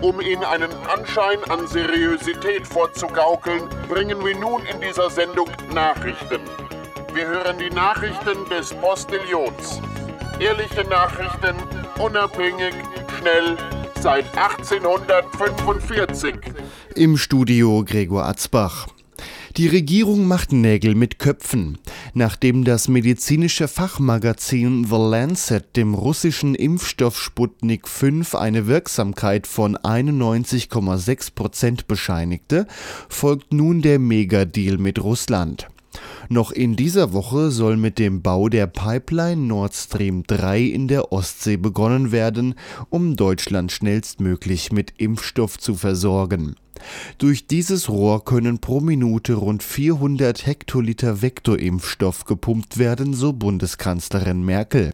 [0.00, 6.40] um Ihnen einen Anschein an Seriosität vorzugaukeln, bringen wir nun in dieser Sendung Nachrichten.
[7.14, 9.82] Wir hören die Nachrichten des Postillions.
[10.40, 11.54] Ehrliche Nachrichten,
[11.98, 12.72] unabhängig,
[13.18, 13.58] schnell,
[14.00, 16.36] seit 1845.
[16.94, 18.86] Im Studio Gregor Atzbach.
[19.58, 21.76] Die Regierung macht Nägel mit Köpfen.
[22.14, 31.34] Nachdem das medizinische Fachmagazin The Lancet dem russischen Impfstoff Sputnik 5 eine Wirksamkeit von 91,6
[31.34, 32.66] Prozent bescheinigte,
[33.10, 35.68] folgt nun der Megadeal mit Russland.
[36.28, 41.12] Noch in dieser Woche soll mit dem Bau der Pipeline Nord Stream 3 in der
[41.12, 42.54] Ostsee begonnen werden,
[42.90, 46.56] um Deutschland schnellstmöglich mit Impfstoff zu versorgen.
[47.18, 54.92] Durch dieses Rohr können pro Minute rund 400 Hektoliter Vektorimpfstoff gepumpt werden, so Bundeskanzlerin Merkel.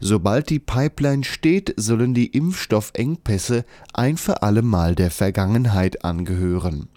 [0.00, 6.88] Sobald die Pipeline steht, sollen die Impfstoffengpässe ein für alle Mal der Vergangenheit angehören.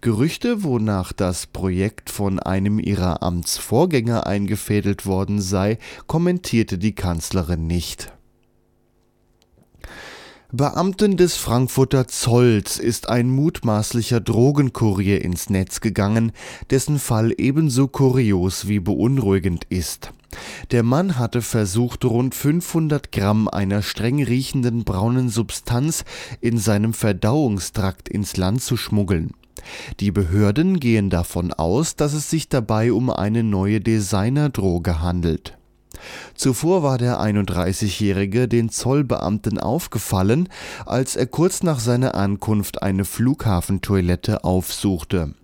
[0.00, 8.12] Gerüchte, wonach das Projekt von einem ihrer Amtsvorgänger eingefädelt worden sei, kommentierte die Kanzlerin nicht.
[10.50, 16.32] Beamten des Frankfurter Zolls ist ein mutmaßlicher Drogenkurier ins Netz gegangen,
[16.70, 20.10] dessen Fall ebenso kurios wie beunruhigend ist.
[20.70, 26.06] Der Mann hatte versucht, rund 500 Gramm einer streng riechenden braunen Substanz
[26.40, 29.32] in seinem Verdauungstrakt ins Land zu schmuggeln.
[30.00, 35.58] Die Behörden gehen davon aus, dass es sich dabei um eine neue Designerdroge handelt.
[36.34, 40.48] Zuvor war der 31-Jährige den Zollbeamten aufgefallen,
[40.86, 45.34] als er kurz nach seiner Ankunft eine Flughafentoilette aufsuchte.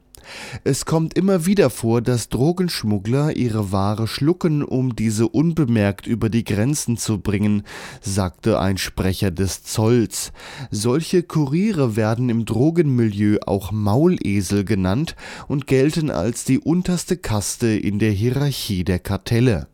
[0.65, 6.45] Es kommt immer wieder vor, dass Drogenschmuggler ihre Ware schlucken, um diese unbemerkt über die
[6.45, 7.63] Grenzen zu bringen,
[8.01, 10.33] sagte ein Sprecher des Zolls.
[10.71, 15.17] Solche Kuriere werden im Drogenmilieu auch Maulesel genannt
[15.49, 19.69] und gelten als die unterste Kaste in der Hierarchie der Kartelle.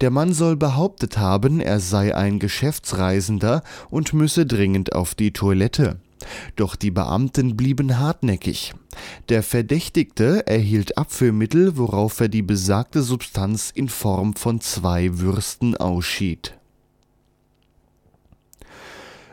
[0.00, 6.00] Der Mann soll behauptet haben, er sei ein Geschäftsreisender und müsse dringend auf die Toilette.
[6.56, 8.74] Doch die Beamten blieben hartnäckig.
[9.28, 16.59] Der Verdächtigte erhielt Abführmittel, worauf er die besagte Substanz in Form von zwei Würsten ausschied.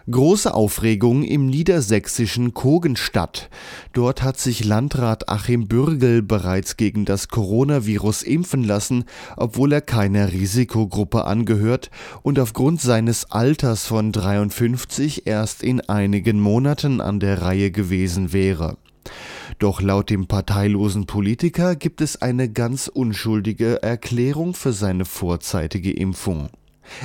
[0.10, 3.50] Große Aufregung im niedersächsischen Kogenstadt.
[3.92, 9.04] Dort hat sich Landrat Achim Bürgel bereits gegen das Coronavirus impfen lassen,
[9.36, 11.92] obwohl er keiner Risikogruppe angehört
[12.24, 18.78] und aufgrund seines Alters von 53 erst in einigen Monaten an der Reihe gewesen wäre.
[19.60, 26.48] Doch laut dem parteilosen Politiker gibt es eine ganz unschuldige Erklärung für seine vorzeitige Impfung.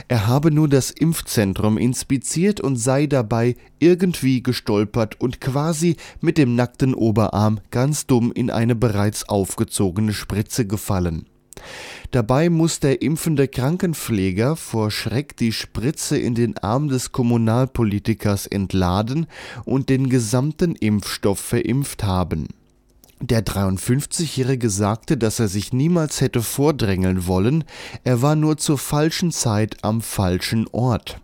[0.09, 6.55] Er habe nur das Impfzentrum inspiziert und sei dabei irgendwie gestolpert und quasi mit dem
[6.55, 11.27] nackten Oberarm ganz dumm in eine bereits aufgezogene Spritze gefallen.
[12.11, 19.27] Dabei muss der impfende Krankenpfleger vor Schreck die Spritze in den Arm des Kommunalpolitikers entladen
[19.65, 22.49] und den gesamten Impfstoff verimpft haben.
[23.23, 27.63] Der 53-Jährige sagte, dass er sich niemals hätte vordrängeln wollen,
[28.03, 31.21] er war nur zur falschen Zeit am falschen Ort.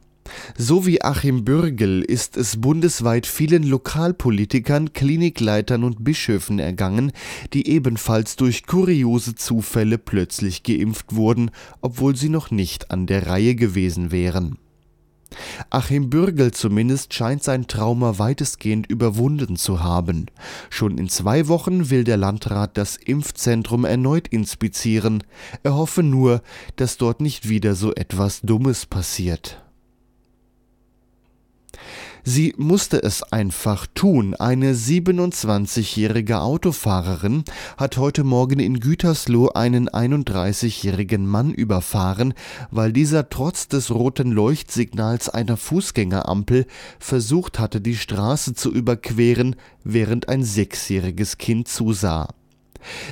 [0.57, 7.11] So wie Achim Bürgel ist es bundesweit vielen Lokalpolitikern, Klinikleitern und Bischöfen ergangen,
[7.53, 13.57] die ebenfalls durch kuriose Zufälle plötzlich geimpft wurden, obwohl sie noch nicht an der Reihe
[13.57, 14.57] gewesen wären.
[15.71, 20.27] Achim Bürgel zumindest scheint sein Trauma weitestgehend überwunden zu haben.
[20.71, 25.23] Schon in zwei Wochen will der Landrat das Impfzentrum erneut inspizieren.
[25.62, 26.43] Er hoffe nur,
[26.77, 29.62] dass dort nicht wieder so etwas Dummes passiert.
[32.31, 34.35] Sie musste es einfach tun.
[34.35, 37.43] Eine 27-jährige Autofahrerin
[37.79, 42.35] hat heute Morgen in Gütersloh einen 31-jährigen Mann überfahren,
[42.71, 46.67] weil dieser trotz des roten Leuchtsignals einer Fußgängerampel
[46.99, 52.29] versucht hatte, die Straße zu überqueren, während ein sechsjähriges Kind zusah.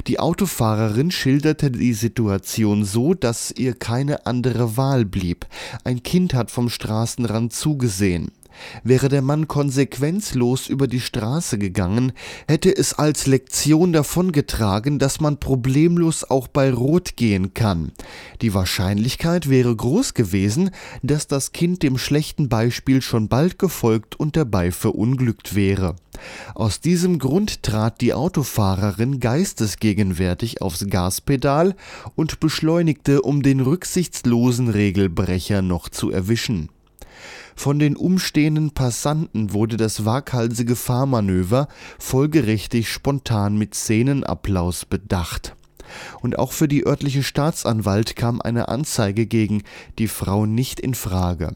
[0.09, 5.47] Die Autofahrerin schilderte die Situation so, dass ihr keine andere Wahl blieb.
[5.85, 8.31] Ein Kind hat vom Straßenrand zugesehen.
[8.85, 12.13] Wäre der Mann konsequenzlos über die Straße gegangen,
[12.49, 17.93] hätte es als Lektion davongetragen, dass man problemlos auch bei Rot gehen kann.
[18.43, 20.71] Die Wahrscheinlichkeit wäre groß gewesen,
[21.03, 25.97] dass das Kind dem schlechten Beispiel schon bald gefolgt und dabei verunglückt wäre.
[26.55, 31.75] Aus diesem Grund trat die Autofahrerin geistesgegenwärtig aufs Gaspedal
[32.15, 36.71] und beschleunigte, um den rücksichtslosen Regelbrecher noch zu erwischen.
[37.57, 45.57] Von den umstehenden Passanten wurde das waghalsige Fahrmanöver folgerichtig spontan mit Szenenapplaus bedacht.
[46.21, 49.63] Und auch für die örtliche Staatsanwalt kam eine Anzeige gegen
[49.99, 51.55] die Frau nicht in Frage.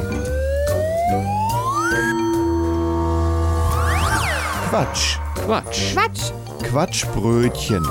[4.69, 5.17] Quatsch.
[5.35, 5.93] Quatsch.
[5.93, 6.31] Quatsch.
[6.63, 7.85] Quatschbrötchen.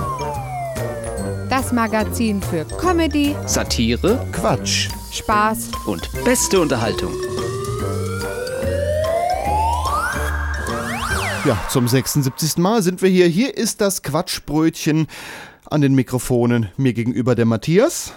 [1.52, 4.88] Das Magazin für Comedy, Satire Quatsch.
[5.12, 7.12] Spaß und beste Unterhaltung.
[11.44, 12.56] Ja, zum 76.
[12.56, 13.26] Mal sind wir hier.
[13.26, 15.08] Hier ist das Quatschbrötchen
[15.68, 16.70] an den Mikrofonen.
[16.78, 18.14] Mir gegenüber der Matthias.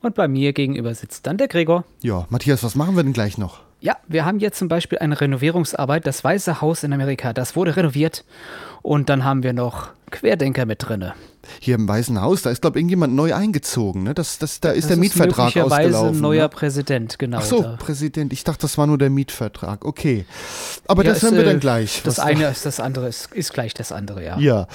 [0.00, 1.84] Und bei mir gegenüber sitzt dann der Gregor.
[2.00, 3.60] Ja, Matthias, was machen wir denn gleich noch?
[3.78, 6.04] Ja, wir haben jetzt zum Beispiel eine Renovierungsarbeit.
[6.04, 8.24] Das Weiße Haus in Amerika, das wurde renoviert.
[8.82, 11.14] Und dann haben wir noch Querdenker mit drinne.
[11.60, 14.02] Hier im Weißen Haus, da ist, glaube ich, irgendjemand neu eingezogen.
[14.04, 14.14] Ne?
[14.14, 16.18] Das, das, da ist Das der Mietvertrag möglicherweise ausgelaufen.
[16.18, 16.48] ein neuer ne?
[16.48, 17.38] Präsident, genau.
[17.38, 18.32] Ach so, Da- Präsident.
[18.32, 19.84] Ich dachte, das war nur der Mietvertrag.
[19.84, 20.24] Okay.
[20.86, 22.02] Aber Ja, das ist, hören wir äh, dann gleich.
[22.04, 24.38] Das eine ist das andere, ist, ist gleich das andere, ja.
[24.38, 24.66] Ja.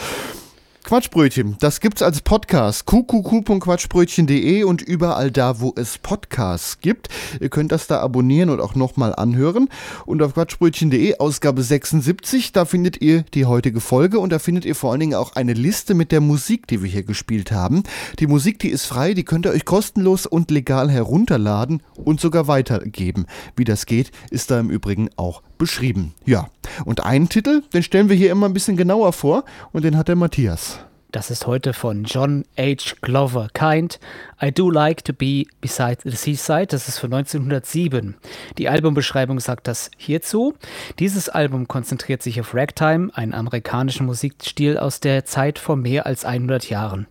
[0.88, 2.86] Quatschbrötchen, das gibt's als Podcast.
[2.86, 7.10] qqq.quatschbrötchen.de und überall da, wo es Podcasts gibt.
[7.42, 9.68] Ihr könnt das da abonnieren und auch nochmal anhören.
[10.06, 14.76] Und auf quatschbrötchen.de, Ausgabe 76, da findet ihr die heutige Folge und da findet ihr
[14.76, 17.84] vor allen Dingen auch eine Liste mit der Musik, die wir hier gespielt haben.
[18.20, 22.48] Die Musik, die ist frei, die könnt ihr euch kostenlos und legal herunterladen und sogar
[22.48, 23.26] weitergeben.
[23.58, 26.14] Wie das geht, ist da im Übrigen auch beschrieben.
[26.26, 26.50] Ja,
[26.86, 30.08] und einen Titel, den stellen wir hier immer ein bisschen genauer vor und den hat
[30.08, 30.80] der Matthias.
[31.12, 32.96] Das ist heute von John H.
[33.02, 34.00] Glover Kind.
[34.42, 36.68] I Do Like to Be Beside the Seaside.
[36.68, 38.16] Das ist von 1907.
[38.58, 40.56] Die Albumbeschreibung sagt das hierzu.
[41.00, 46.26] Dieses Album konzentriert sich auf Ragtime, einen amerikanischen Musikstil aus der Zeit vor mehr als
[46.26, 47.08] 100 Jahren.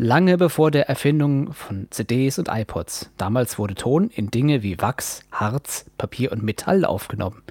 [0.00, 3.10] Lange bevor der Erfindung von CDs und iPods.
[3.16, 7.42] Damals wurde Ton in Dinge wie Wachs, Harz, Papier und Metall aufgenommen.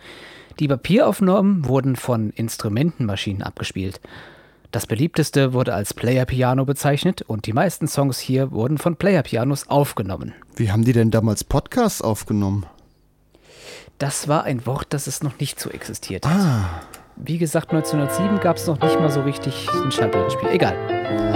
[0.58, 4.00] Die Papieraufnahmen wurden von Instrumentenmaschinen abgespielt.
[4.72, 10.34] Das beliebteste wurde als Player-Piano bezeichnet und die meisten Songs hier wurden von Player-Pianos aufgenommen.
[10.56, 12.66] Wie haben die denn damals Podcasts aufgenommen?
[13.98, 16.88] Das war ein Wort, das es noch nicht so existiert hat.
[17.18, 20.50] Wie gesagt, 1907 gab es noch nicht mal so richtig ein Schallplattenspiel.
[20.50, 21.27] Egal.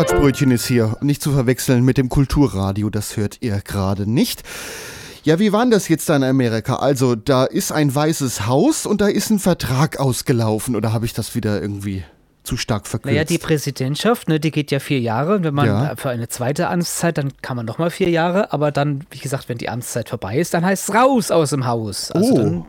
[0.00, 0.96] Quatschbrötchen ist hier.
[1.02, 4.42] Nicht zu verwechseln mit dem Kulturradio, das hört ihr gerade nicht.
[5.24, 6.76] Ja, wie war denn das jetzt da in Amerika?
[6.76, 10.74] Also, da ist ein weißes Haus und da ist ein Vertrag ausgelaufen.
[10.74, 12.02] Oder habe ich das wieder irgendwie
[12.44, 13.12] zu stark verkürzt.
[13.12, 15.34] Naja, die Präsidentschaft, ne, die geht ja vier Jahre.
[15.34, 15.94] Und wenn man Ja.
[15.96, 18.54] für eine zweite Amtszeit, dann kann man nochmal vier Jahre.
[18.54, 21.66] Aber dann, wie gesagt, wenn die Amtszeit vorbei ist, dann heißt es raus aus dem
[21.66, 22.10] Haus.
[22.10, 22.36] Also Oh.
[22.38, 22.64] dann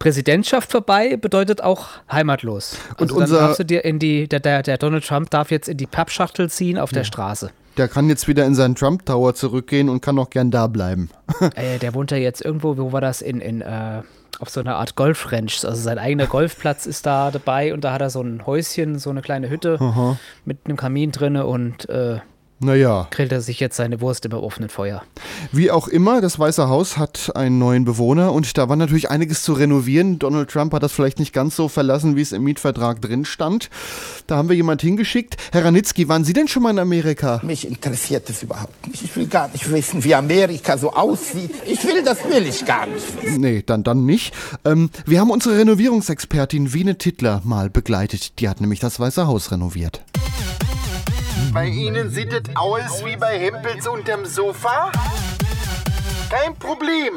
[0.00, 2.76] Präsidentschaft vorbei bedeutet auch heimatlos.
[2.96, 5.50] Und Also unser- dann darfst du dir in die, der, der, der Donald Trump darf
[5.52, 7.50] jetzt in die Pappschachtel ziehen auf der Straße.
[7.76, 11.10] Der kann jetzt wieder in seinen Trump Tower zurückgehen und kann auch gern da bleiben.
[11.54, 13.22] äh, der wohnt ja jetzt irgendwo, wo war das?
[13.22, 14.02] In, in äh,
[14.40, 15.64] auf so einer Art Golfranch.
[15.64, 19.10] Also sein eigener Golfplatz ist da dabei und da hat er so ein Häuschen, so
[19.10, 20.16] eine kleine Hütte Aha.
[20.46, 22.20] mit einem Kamin drinne und äh,
[22.62, 25.02] Naja, grillt er sich jetzt seine Wurst im offenen Feuer.
[25.50, 29.42] wie auch immer, das Weiße Haus hat einen neuen Bewohner und da war natürlich einiges
[29.42, 30.18] zu renovieren.
[30.18, 33.70] Donald Trump hat das vielleicht nicht ganz so verlassen, wie es im Mietvertrag drin stand.
[34.26, 35.36] Da haben wir jemand hingeschickt.
[35.52, 37.40] Herr Ranitzky, waren Sie denn schon mal in Amerika?
[37.42, 39.02] Mich interessiert es überhaupt nicht.
[39.02, 41.54] Ich will gar nicht wissen, wie Amerika so aussieht.
[41.66, 43.40] Ich will, das will ich gar nicht wissen.
[43.40, 44.34] Nee, dann, dann nicht.
[44.66, 48.38] Ähm, wir haben unsere Renovierungsexpertin Wiene Tittler mal begleitet.
[48.38, 50.02] Die hat nämlich das Weiße Haus renoviert.
[51.52, 54.92] Bei Ihnen sieht es aus wie bei Hempels unterm Sofa?
[56.30, 57.14] Kein Problem.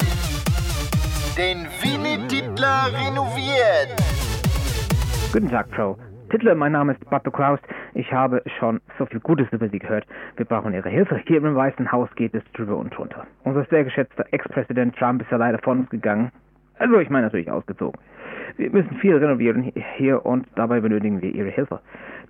[1.37, 3.93] Denn Winnie Titler renoviert.
[5.31, 5.99] Guten Tag, Frau
[6.31, 6.55] Tittler.
[6.55, 7.59] Mein Name ist Butler Kraus.
[7.93, 10.07] Ich habe schon so viel Gutes über Sie gehört.
[10.37, 11.21] Wir brauchen Ihre Hilfe.
[11.27, 13.27] Hier im Weißen Haus geht es drüber und drunter.
[13.43, 16.31] Unser sehr geschätzter Ex-Präsident Trump ist ja leider von uns gegangen.
[16.79, 17.99] Also, ich meine natürlich ausgezogen.
[18.57, 21.81] Wir müssen viel renovieren hier und dabei benötigen wir Ihre Hilfe.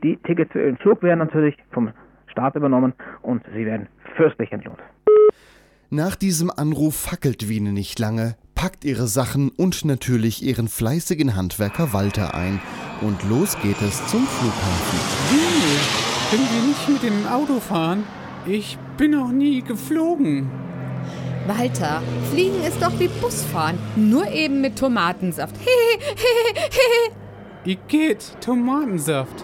[0.01, 1.91] Die Tickets für Ihren Flug werden natürlich vom
[2.27, 4.79] Staat übernommen und Sie werden fürstlich entlohnt.
[5.89, 11.93] Nach diesem Anruf fackelt Wiene nicht lange, packt ihre Sachen und natürlich ihren fleißigen Handwerker
[11.93, 12.59] Walter ein.
[13.01, 14.99] Und los geht es zum Flughafen.
[15.31, 15.77] Nee,
[16.31, 18.05] können wir nicht mit dem Auto fahren?
[18.47, 20.49] Ich bin noch nie geflogen.
[21.45, 25.55] Walter, Fliegen ist doch wie Busfahren, nur eben mit Tomatensaft.
[27.65, 29.43] Igitt, Tomatensaft.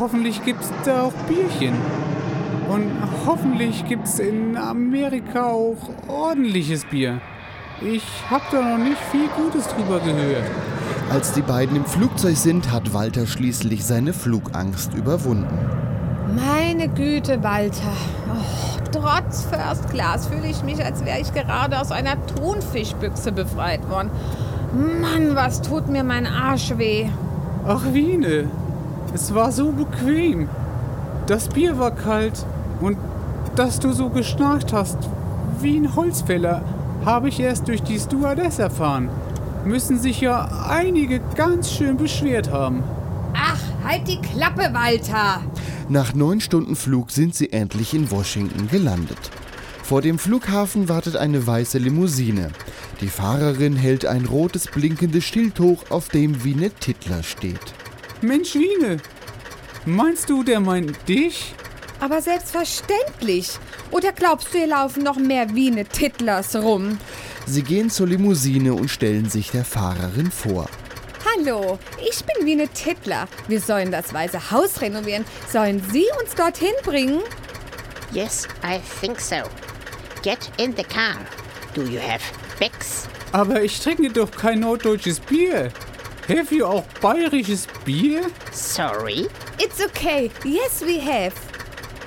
[0.00, 1.74] Hoffentlich gibt's da auch Bierchen.
[2.70, 2.90] Und
[3.26, 5.76] hoffentlich gibt's in Amerika auch
[6.08, 7.20] ordentliches Bier.
[7.82, 10.44] Ich hab da noch nicht viel Gutes drüber gehört.
[11.10, 15.58] Als die beiden im Flugzeug sind, hat Walter schließlich seine Flugangst überwunden.
[16.34, 17.92] Meine Güte, Walter.
[18.32, 23.86] Oh, trotz First Class fühle ich mich, als wäre ich gerade aus einer Thunfischbüchse befreit
[23.90, 24.10] worden.
[24.72, 27.10] Mann, was tut mir mein Arsch weh.
[27.66, 28.48] Ach, Wiene,
[29.14, 30.48] es war so bequem.
[31.26, 32.44] Das Bier war kalt
[32.80, 32.96] und
[33.56, 34.98] dass du so geschnarcht hast
[35.60, 36.62] wie ein Holzfäller,
[37.04, 39.10] habe ich erst durch die Stewardess erfahren.
[39.64, 42.82] Müssen sich ja einige ganz schön beschwert haben.
[43.34, 45.42] Ach, halt die Klappe, Walter.
[45.88, 49.18] Nach neun Stunden Flug sind sie endlich in Washington gelandet.
[49.82, 52.50] Vor dem Flughafen wartet eine weiße Limousine.
[53.00, 57.74] Die Fahrerin hält ein rotes blinkendes Schild hoch, auf dem Wiene Tittler steht.
[58.22, 58.98] Mensch, Wiene,
[59.86, 61.54] meinst du, der meint dich?
[62.00, 63.52] Aber selbstverständlich.
[63.90, 66.98] Oder glaubst du, hier laufen noch mehr Wiene Titlers rum?
[67.46, 70.68] Sie gehen zur Limousine und stellen sich der Fahrerin vor.
[71.24, 71.78] Hallo,
[72.10, 73.26] ich bin Wiene Titler.
[73.48, 75.24] Wir sollen das Weiße Haus renovieren.
[75.50, 77.20] Sollen Sie uns dorthin bringen?
[78.12, 79.36] Yes, I think so.
[80.22, 81.16] Get in the car.
[81.74, 82.22] Do you have
[82.58, 83.08] Becks?
[83.32, 85.70] Aber ich trinke doch kein norddeutsches Bier.
[86.30, 88.22] Have you auch bayerisches Bier?
[88.52, 89.26] Sorry.
[89.58, 90.30] It's okay.
[90.44, 91.34] Yes, we have.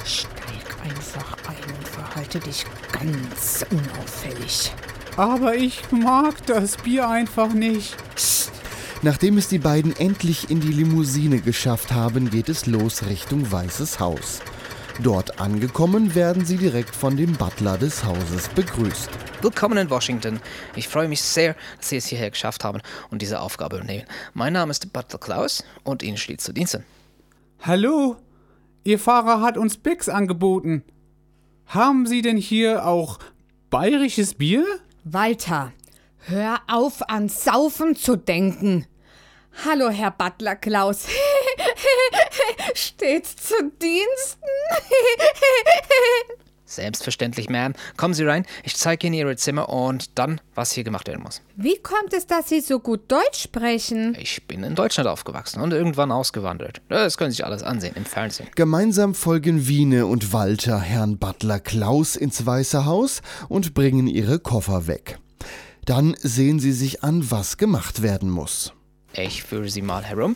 [0.05, 0.31] Steig
[0.81, 2.63] einfach ein und verhalte dich
[2.93, 4.71] ganz unauffällig.
[5.17, 7.97] Aber ich mag das Bier einfach nicht.
[9.01, 13.99] Nachdem es die beiden endlich in die Limousine geschafft haben, geht es los Richtung Weißes
[13.99, 14.39] Haus.
[15.01, 19.09] Dort angekommen werden sie direkt von dem Butler des Hauses begrüßt.
[19.41, 20.39] Willkommen in Washington.
[20.75, 22.79] Ich freue mich sehr, dass Sie es hierher geschafft haben
[23.09, 24.05] und diese Aufgabe übernehmen.
[24.35, 26.85] Mein Name ist Butler Klaus und Ihnen steht zu Diensten.
[27.61, 28.17] Hallo?
[28.83, 30.83] Ihr Fahrer hat uns Becks angeboten.
[31.65, 33.17] Haben Sie denn hier auch
[33.71, 34.63] bayerisches Bier?
[35.03, 35.73] Walter,
[36.19, 38.85] hör auf an Saufen zu denken.
[39.65, 41.07] Hallo, Herr Butler Klaus.
[42.75, 44.47] Stets zu Diensten.
[46.65, 47.75] Selbstverständlich, Ma'am.
[47.97, 51.41] Kommen Sie rein, ich zeige Ihnen Ihre Zimmer und dann, was hier gemacht werden muss.
[51.55, 54.17] Wie kommt es, dass Sie so gut Deutsch sprechen?
[54.19, 56.81] Ich bin in Deutschland aufgewachsen und irgendwann ausgewandert.
[56.89, 58.49] Das können Sie sich alles ansehen im Fernsehen.
[58.55, 64.87] Gemeinsam folgen Wiene und Walter Herrn Butler Klaus ins Weiße Haus und bringen ihre Koffer
[64.87, 65.19] weg.
[65.85, 68.73] Dann sehen sie sich an, was gemacht werden muss.
[69.15, 70.35] Ich führe Sie mal herum.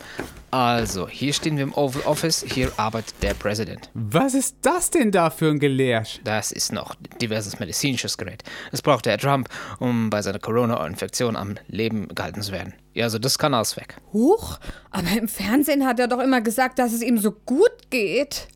[0.52, 3.90] Also, hier stehen wir im Oval Office, hier arbeitet der Präsident.
[3.94, 6.20] Was ist das denn da für ein Gelehrsch?
[6.24, 8.44] Das ist noch diverses medizinisches Gerät.
[8.72, 9.50] Das brauchte Herr Trump,
[9.80, 12.74] um bei seiner Corona-Infektion am Leben gehalten zu werden.
[12.94, 13.98] Ja, also das kann alles weg.
[14.14, 14.60] Huch,
[14.92, 18.48] aber im Fernsehen hat er doch immer gesagt, dass es ihm so gut geht.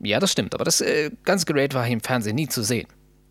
[0.00, 2.86] Ja, das stimmt, aber das äh, ganze Gerät war hier im Fernsehen nie zu sehen.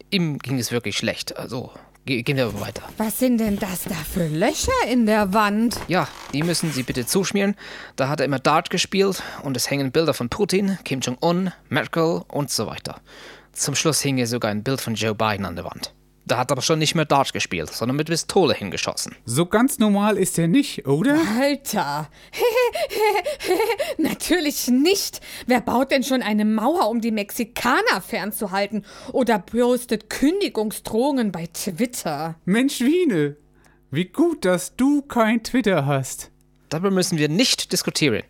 [0.09, 1.37] Ihm ging es wirklich schlecht.
[1.37, 1.71] Also,
[2.05, 2.83] ge gehen wir weiter.
[2.97, 5.79] Was sind denn das da für Löcher in der Wand?
[5.87, 7.55] Ja, die müssen Sie bitte zuschmieren.
[7.95, 12.23] Da hat er immer Dart gespielt und es hängen Bilder von Putin, Kim Jong-un, Merkel
[12.27, 13.01] und so weiter.
[13.53, 15.93] Zum Schluss hing hier sogar ein Bild von Joe Biden an der Wand.
[16.29, 19.15] Da hat er aber schon nicht mehr Dart gespielt, sondern mit Pistole hingeschossen.
[19.25, 21.19] So ganz normal ist er nicht, oder?
[21.39, 22.07] Alter.
[23.97, 25.21] Natürlich nicht.
[25.47, 28.85] Wer baut denn schon eine Mauer, um die Mexikaner fernzuhalten?
[29.11, 32.35] Oder postet Kündigungsdrohungen bei Twitter?
[32.45, 33.35] Mensch, Wiene,
[33.89, 36.29] wie gut, dass du kein Twitter hast.
[36.69, 38.21] Darüber müssen wir nicht diskutieren.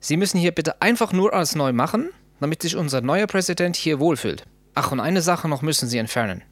[0.00, 2.08] Sie müssen hier bitte einfach nur alles neu machen,
[2.40, 4.46] damit sich unser neuer Präsident hier wohlfühlt.
[4.74, 6.42] Ach, und eine Sache noch müssen Sie entfernen.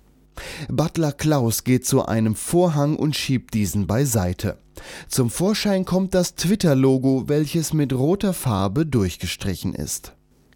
[0.69, 4.59] Butler Klaus geht zu einem Vorhang und schiebt diesen beiseite.
[5.09, 10.13] Zum Vorschein kommt das Twitter-Logo, welches mit roter Farbe durchgestrichen ist.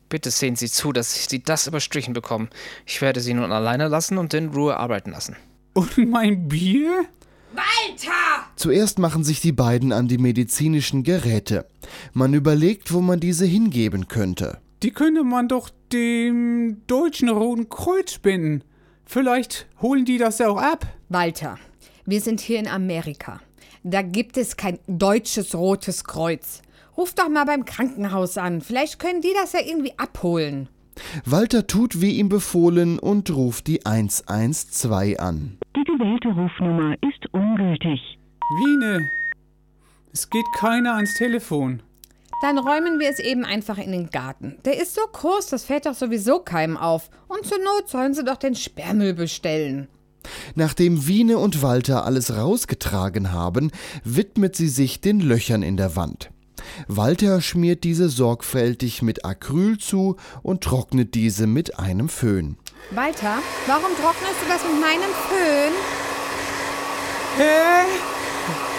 [0.09, 2.49] Bitte sehen Sie zu, dass Sie das überstrichen bekommen.
[2.87, 5.37] Ich werde Sie nun alleine lassen und in Ruhe arbeiten lassen.
[5.75, 7.07] Und mein Bier?
[7.53, 8.13] Walter!
[8.57, 11.67] Zuerst machen sich die beiden an die medizinischen Geräte.
[12.13, 14.59] Man überlegt, wo man diese hingeben könnte.
[14.83, 18.63] Die könnte man doch dem Deutschen Roten Kreuz spenden.
[19.07, 20.87] Vielleicht holen die das ja auch ab.
[21.09, 21.59] Walter,
[22.05, 23.41] wir sind hier in Amerika.
[23.85, 26.61] Da gibt es kein deutsches Rotes Kreuz.
[26.97, 28.61] Ruf doch mal beim Krankenhaus an.
[28.61, 30.69] Vielleicht können die das ja irgendwie abholen.
[31.25, 35.59] Walter tut wie ihm befohlen und ruft die 112 an.
[35.77, 38.19] Die gewählte Rufnummer ist ungültig.
[38.59, 39.09] Wiene,
[40.13, 41.83] es geht keiner ans Telefon.
[42.43, 44.59] Dann räumen wir es eben einfach in den Garten.
[44.65, 47.09] Der ist so groß, das fällt doch sowieso keinem auf.
[47.29, 49.89] Und zur Not sollen sie doch den Sperrmüll bestellen.
[50.55, 53.71] Nachdem Wiene und Walter alles rausgetragen haben,
[54.05, 56.31] widmet sie sich den Löchern in der Wand.
[56.89, 62.57] Walter schmiert diese sorgfältig mit Acryl zu und trocknet diese mit einem Föhn.
[62.91, 65.73] Walter, warum trocknest du das mit meinem Föhn?
[67.39, 67.87] Hä?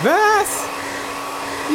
[0.03, 0.65] Was?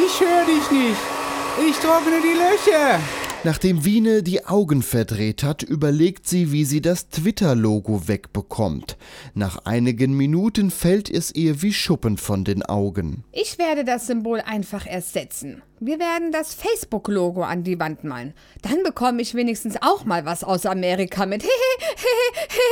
[0.05, 1.12] Ich höre dich nicht.
[1.59, 2.99] Ich trockne die Löcher.
[3.43, 8.97] Nachdem Wiene die Augen verdreht hat, überlegt sie, wie sie das Twitter-Logo wegbekommt.
[9.35, 13.23] Nach einigen Minuten fällt es ihr wie Schuppen von den Augen.
[13.31, 15.61] Ich werde das Symbol einfach ersetzen.
[15.79, 18.33] Wir werden das Facebook-Logo an die Wand malen.
[18.63, 21.43] Dann bekomme ich wenigstens auch mal was aus Amerika mit.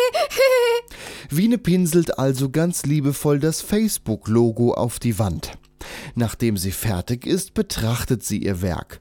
[1.30, 5.52] Wiene pinselt also ganz liebevoll das Facebook-Logo auf die Wand.
[6.16, 9.00] Nachdem sie fertig ist, betrachtet sie ihr Werk.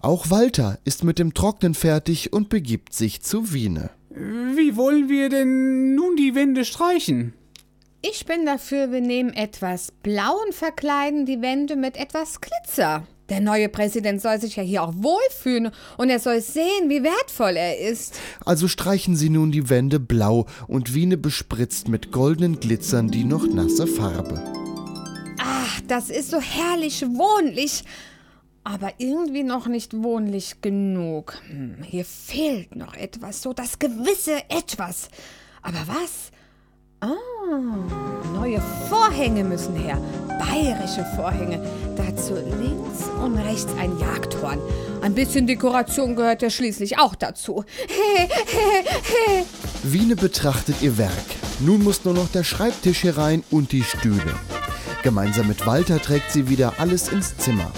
[0.00, 3.90] Auch Walter ist mit dem Trocknen fertig und begibt sich zu Wiene.
[4.10, 7.32] Wie wollen wir denn nun die Wände streichen?
[8.02, 13.06] Ich bin dafür, wir nehmen etwas Blau und verkleiden die Wände mit etwas Glitzer.
[13.30, 17.56] Der neue Präsident soll sich ja hier auch wohlfühlen und er soll sehen, wie wertvoll
[17.56, 18.18] er ist.
[18.44, 23.46] Also streichen sie nun die Wände blau und Wiene bespritzt mit goldenen Glitzern die noch
[23.46, 24.63] nasse Farbe.
[25.86, 27.84] Das ist so herrlich wohnlich,
[28.62, 31.34] aber irgendwie noch nicht wohnlich genug.
[31.48, 35.08] Hm, hier fehlt noch etwas, so das gewisse Etwas.
[35.60, 36.30] Aber was?
[37.00, 37.12] Ah,
[38.32, 39.98] neue Vorhänge müssen her.
[40.38, 41.60] Bayerische Vorhänge.
[41.96, 44.58] Dazu links und rechts ein Jagdhorn.
[45.02, 47.64] Ein bisschen Dekoration gehört ja schließlich auch dazu.
[49.82, 51.12] Wiene betrachtet ihr Werk.
[51.60, 54.34] Nun muss nur noch der Schreibtisch herein und die Stühle.
[55.04, 57.70] Gemeinsam mit Walter trägt sie wieder alles ins Zimmer.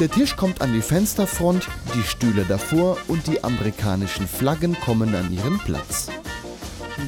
[0.00, 5.32] Der Tisch kommt an die Fensterfront, die Stühle davor und die amerikanischen Flaggen kommen an
[5.32, 6.08] ihren Platz.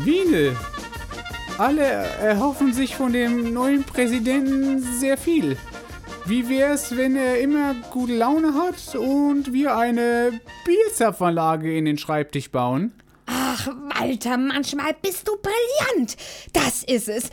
[0.05, 0.57] Wiene,
[1.59, 5.57] alle erhoffen sich von dem neuen Präsidenten sehr viel.
[6.25, 12.53] Wie wär's, wenn er immer gute Laune hat und wir eine Bierzapfanlage in den Schreibtisch
[12.53, 12.93] bauen?
[13.27, 13.67] Ach,
[13.99, 16.17] Walter, manchmal bist du brillant.
[16.53, 17.25] Das ist es.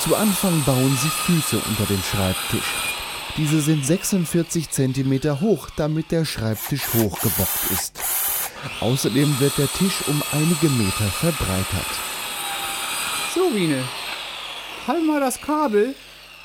[0.00, 2.96] Zu Anfang bauen sie Füße unter den Schreibtisch.
[3.36, 8.00] Diese sind 46 cm hoch, damit der Schreibtisch hochgebockt ist.
[8.80, 11.86] Außerdem wird der Tisch um einige Meter verbreitert.
[13.34, 13.84] So, Wiene,
[14.86, 15.94] halt mal das Kabel.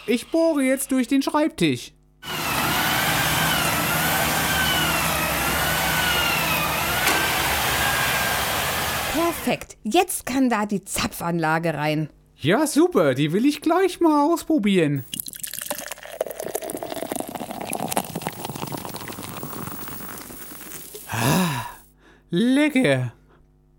[0.05, 1.93] Ich bohre jetzt durch den Schreibtisch.
[9.13, 9.77] Perfekt.
[9.83, 12.09] Jetzt kann da die Zapfanlage rein.
[12.45, 15.03] Ja, super, die will ich gleich mal ausprobieren.
[21.09, 21.65] Ah,
[22.29, 23.13] lecker.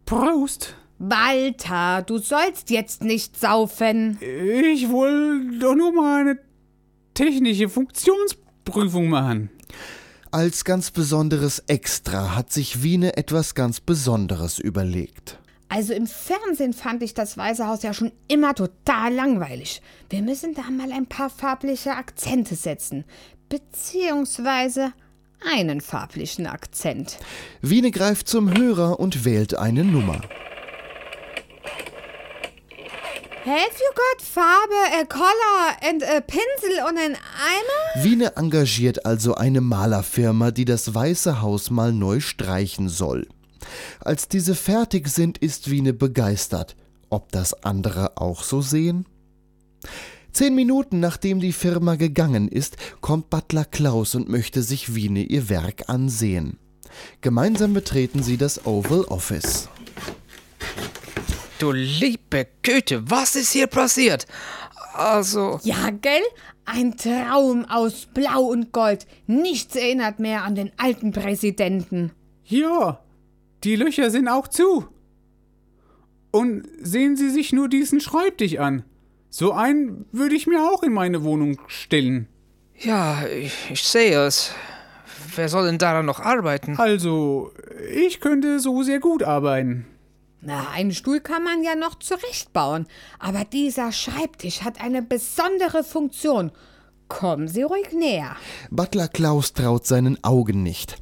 [0.05, 0.75] Prost.
[0.99, 4.19] Walter, du sollst jetzt nicht saufen.
[4.21, 6.39] Ich wollte doch nur mal eine
[7.15, 9.49] technische Funktionsprüfung machen.
[10.33, 15.39] Als ganz besonderes Extra hat sich Wiene etwas ganz Besonderes überlegt.
[15.69, 19.83] Also im Fernsehen fand ich das Weiße Haus ja schon immer total langweilig.
[20.09, 23.05] Wir müssen da mal ein paar farbliche Akzente setzen.
[23.49, 24.93] Beziehungsweise
[25.53, 27.19] einen farblichen Akzent.
[27.63, 30.21] Wiene greift zum Hörer und wählt eine Nummer.
[33.45, 38.05] Have you got Farbe, a color and a Pinsel und ein Eimer?
[38.05, 43.29] Wiene engagiert also eine Malerfirma, die das Weiße Haus mal neu streichen soll.
[44.01, 46.77] Als diese fertig sind, ist Wiene begeistert.
[47.09, 49.07] Ob das andere auch so sehen?
[50.33, 55.49] Zehn Minuten nachdem die Firma gegangen ist, kommt Butler Klaus und möchte sich Wiene ihr
[55.49, 56.59] Werk ansehen.
[57.21, 59.69] Gemeinsam betreten sie das Oval Office.
[61.59, 64.27] Du liebe Güte, was ist hier passiert?
[64.93, 65.59] Also.
[65.63, 66.23] Ja, gell?
[66.67, 69.07] Ein Traum aus Blau und Gold.
[69.27, 72.13] Nichts erinnert mehr an den alten Präsidenten.
[72.45, 73.01] Ja,
[73.65, 74.87] die Löcher sind auch zu.
[76.31, 78.85] Und sehen Sie sich nur diesen Schreibtisch an.
[79.31, 82.29] So einen würde ich mir auch in meine Wohnung stellen.
[82.79, 84.53] Ja, ich, ich sehe es.
[85.35, 86.77] Wer soll denn daran noch arbeiten?
[86.79, 87.53] Also,
[87.93, 89.87] ich könnte so sehr gut arbeiten.
[90.41, 92.87] Na, einen Stuhl kann man ja noch zurechtbauen.
[93.19, 96.53] Aber dieser Schreibtisch hat eine besondere Funktion.
[97.09, 98.37] Kommen Sie ruhig näher.
[98.71, 100.97] Butler Klaus traut seinen Augen nicht.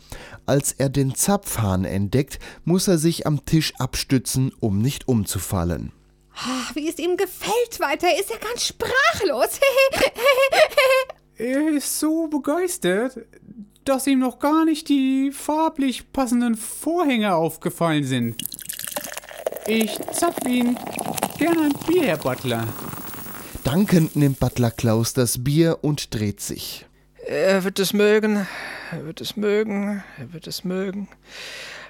[0.46, 5.92] Als er den Zapfhahn entdeckt, muss er sich am Tisch abstützen, um nicht umzufallen.
[6.36, 9.60] Ach, wie es ihm gefällt, Walter, ist er ganz sprachlos.
[11.36, 13.18] Er ist so begeistert,
[13.84, 18.36] dass ihm noch gar nicht die farblich passenden Vorhänge aufgefallen sind.
[19.66, 20.78] Ich zapf ihn
[21.38, 22.68] gern ein Bier, Herr Butler.
[23.64, 26.86] Dankend nimmt Butler Klaus das Bier und dreht sich.
[27.26, 28.46] Er wird es mögen,
[28.94, 31.08] er wird es mögen, er wird es mögen.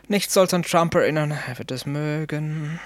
[0.08, 2.80] Nichts soll's an Trump erinnern, er wird es mögen.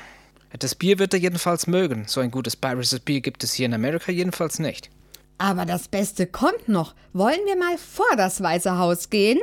[0.58, 2.04] Das Bier wird er jedenfalls mögen.
[2.06, 4.90] So ein gutes bayerisches Bier gibt es hier in Amerika jedenfalls nicht.
[5.36, 6.94] Aber das Beste kommt noch.
[7.12, 9.38] Wollen wir mal vor das Weiße Haus gehen?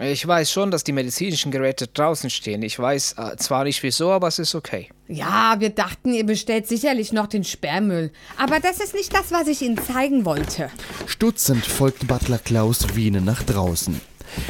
[0.00, 2.62] Ich weiß schon, dass die medizinischen Geräte draußen stehen.
[2.62, 4.88] Ich weiß äh, zwar nicht wieso, aber es ist okay.
[5.08, 8.12] Ja, wir dachten, ihr bestellt sicherlich noch den Sperrmüll.
[8.36, 10.70] Aber das ist nicht das, was ich Ihnen zeigen wollte.
[11.06, 14.00] Stutzend folgt Butler Klaus Wiene nach draußen.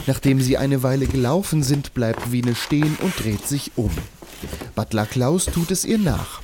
[0.07, 3.91] Nachdem sie eine Weile gelaufen sind, bleibt Wiene stehen und dreht sich um.
[4.75, 6.43] Butler Klaus tut es ihr nach.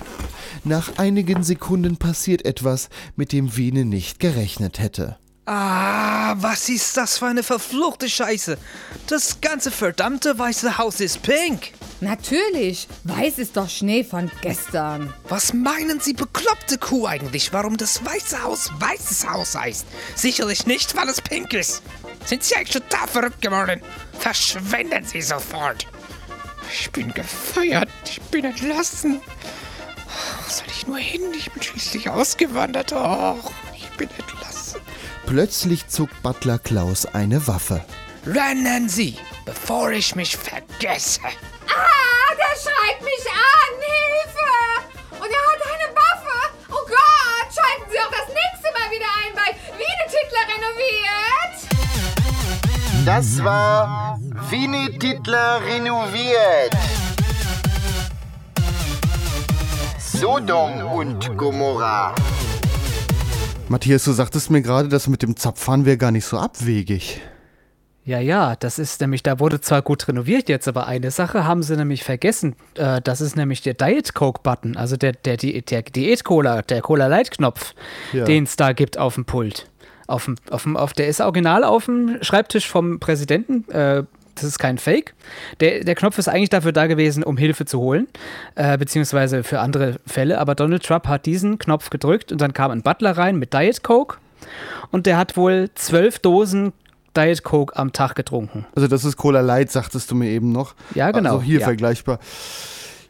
[0.63, 5.19] Nach einigen Sekunden passiert etwas, mit dem Wiene nicht gerechnet hätte.
[5.47, 8.57] Ah, was ist das für eine verfluchte Scheiße?
[9.09, 11.73] Das ganze verdammte Weiße Haus ist pink.
[12.01, 12.89] Natürlich.
[13.05, 15.13] Weiß ist doch Schnee von gestern.
[15.29, 19.87] Was meinen Sie, bekloppte Kuh eigentlich, warum das Weiße Haus Weißes Haus heißt?
[20.15, 21.83] Sicherlich nicht, weil es pink ist.
[22.25, 23.83] Sind Sie eigentlich total verrückt geworden?
[24.19, 25.87] Verschwinden Sie sofort.
[26.73, 27.91] Ich bin gefeuert.
[28.07, 29.21] Ich bin entlassen.
[30.07, 31.21] Wo soll ich nur hin?
[31.37, 32.93] Ich bin schließlich ausgewandert.
[32.95, 33.37] Oh,
[33.77, 34.54] ich bin entlassen.
[35.27, 37.85] Plötzlich zuckt Butler Klaus eine Waffe.
[38.27, 41.21] Rennen Sie, bevor ich mich vergesse.
[41.25, 43.75] Ah, der schreit mich an!
[43.81, 44.53] Hilfe!
[45.23, 46.39] Und er hat eine Waffe!
[46.71, 47.49] Oh Gott!
[47.55, 51.55] Schalten Sie auch das nächste Mal wieder ein bei Wiene Titler renoviert!
[53.05, 54.19] Das war
[54.51, 56.75] Winnie Titler renoviert.
[59.99, 62.15] Sodom und Gomorra.
[63.75, 67.21] Matthias, du sagtest mir gerade, das mit dem Zapfhahn wäre gar nicht so abwegig.
[68.05, 71.65] Ja, ja, das ist nämlich, da wurde zwar gut renoviert jetzt, aber eine Sache haben
[71.65, 72.55] sie nämlich vergessen.
[72.77, 76.63] Äh, das ist nämlich der Diet Coke Button, also der, der, der, der Diät Cola,
[76.63, 77.75] der Cola Light Knopf,
[78.13, 78.25] Ja.
[78.25, 79.69] den es da gibt auf dem Pult.
[80.07, 83.69] Auf dem, auf dem, auf, der ist original auf dem Schreibtisch vom Präsidenten.
[83.73, 84.05] Äh,
[84.35, 85.15] das ist kein Fake.
[85.61, 88.07] Der, der Knopf ist eigentlich dafür da gewesen, um Hilfe zu holen,
[88.55, 90.39] äh, beziehungsweise für andere Fälle.
[90.39, 93.83] Aber Donald Trump hat diesen Knopf gedrückt und dann kam ein Butler rein mit Diet
[93.83, 94.19] Coke
[94.91, 96.73] und der hat wohl zwölf Dosen
[97.17, 98.67] Diet Coke am Tag getrunken.
[98.75, 100.75] Also das ist Cola Light, sagtest du mir eben noch.
[100.95, 101.65] Ja, genau, Also hier ja.
[101.67, 102.19] vergleichbar.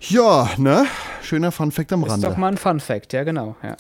[0.00, 0.84] Ja, ne?
[1.22, 2.28] Schöner Fun Fact am Ist Rande.
[2.28, 3.56] doch mal ein Fun Fact, ja genau.
[3.62, 3.76] Ja.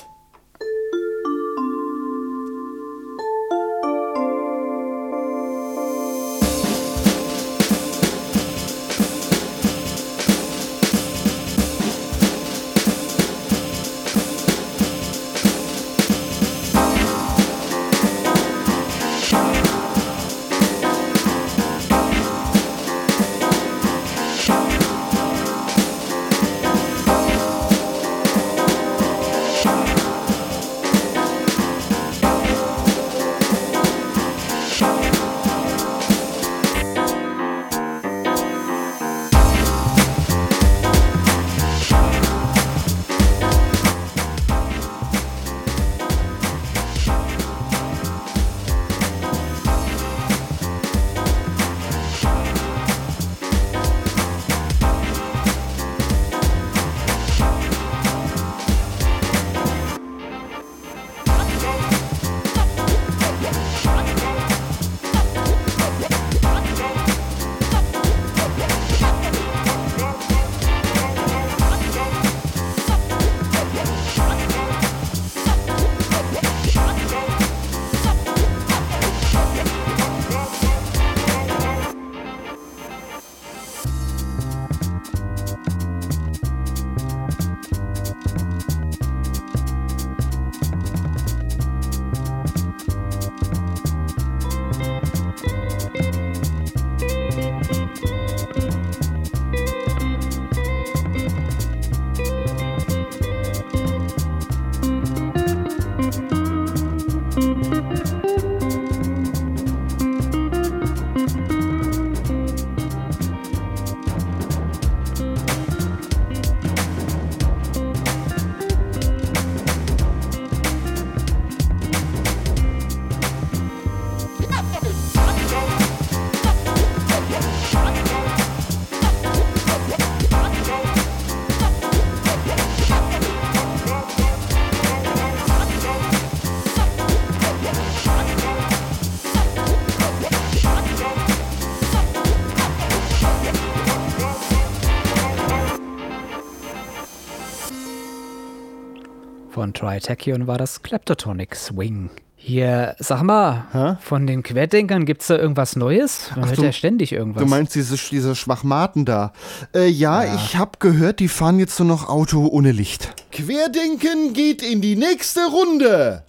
[149.64, 152.10] Von Tritachyon war das Kleptotonic Swing.
[152.36, 156.30] Hier, sag mal, von den Querdenkern gibt's da irgendwas Neues?
[156.36, 157.42] Man Ach, hört du- ja ständig irgendwas.
[157.42, 159.32] Du meinst diese, diese Schwachmaten da?
[159.74, 163.14] Äh, ja, ich hab gehört, die fahren jetzt nur noch Auto ohne Licht.
[163.32, 166.24] Querdenken geht in die nächste Runde.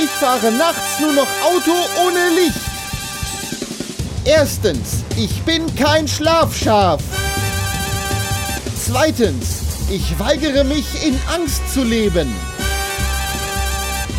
[0.00, 1.72] Ich fahre nachts nur noch Auto
[2.06, 2.60] ohne Licht.
[4.24, 7.02] Erstens, ich bin kein Schlafschaf.
[8.76, 12.32] Zweitens, ich weigere mich in Angst zu leben.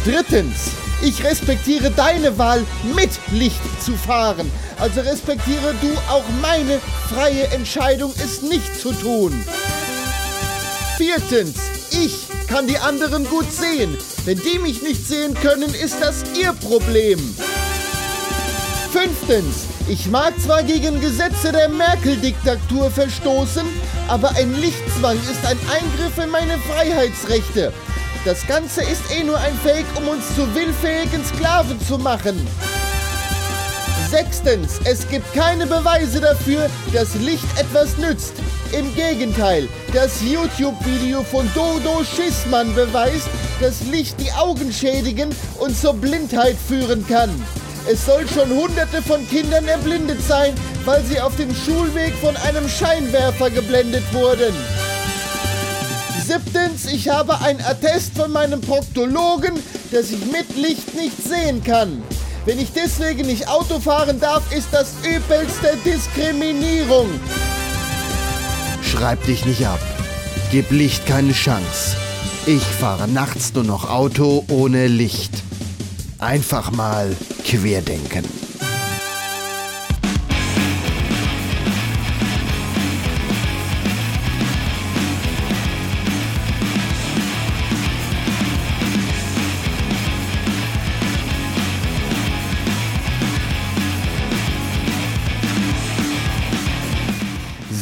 [0.03, 2.65] Drittens, ich respektiere deine Wahl,
[2.95, 4.51] mit Licht zu fahren.
[4.79, 9.45] Also respektiere du auch meine freie Entscheidung, es nicht zu tun.
[10.97, 11.55] Viertens,
[11.91, 13.97] ich kann die anderen gut sehen.
[14.25, 17.19] Wenn die mich nicht sehen können, ist das ihr Problem.
[18.91, 23.65] Fünftens, ich mag zwar gegen Gesetze der Merkel-Diktatur verstoßen,
[24.07, 27.73] aber ein Lichtzwang ist ein Eingriff in meine Freiheitsrechte.
[28.23, 32.47] Das Ganze ist eh nur ein Fake, um uns zu willfähigen Sklaven zu machen.
[34.09, 38.35] Sechstens, es gibt keine Beweise dafür, dass Licht etwas nützt.
[38.71, 43.27] Im Gegenteil, das YouTube-Video von Dodo Schissmann beweist,
[43.59, 47.29] dass Licht die Augen schädigen und zur Blindheit führen kann.
[47.87, 50.53] Es soll schon hunderte von Kindern erblindet sein,
[50.85, 54.53] weil sie auf dem Schulweg von einem Scheinwerfer geblendet wurden.
[56.25, 59.53] Siebtens, ich habe ein Attest von meinem Proktologen,
[59.91, 62.03] dass ich mit Licht nicht sehen kann.
[62.45, 67.07] Wenn ich deswegen nicht Auto fahren darf, ist das übelste Diskriminierung.
[68.81, 69.79] Schreib dich nicht ab.
[70.51, 71.97] Gib Licht keine Chance.
[72.45, 75.43] Ich fahre nachts nur noch Auto ohne Licht.
[76.21, 78.40] Einfach mal querdenken.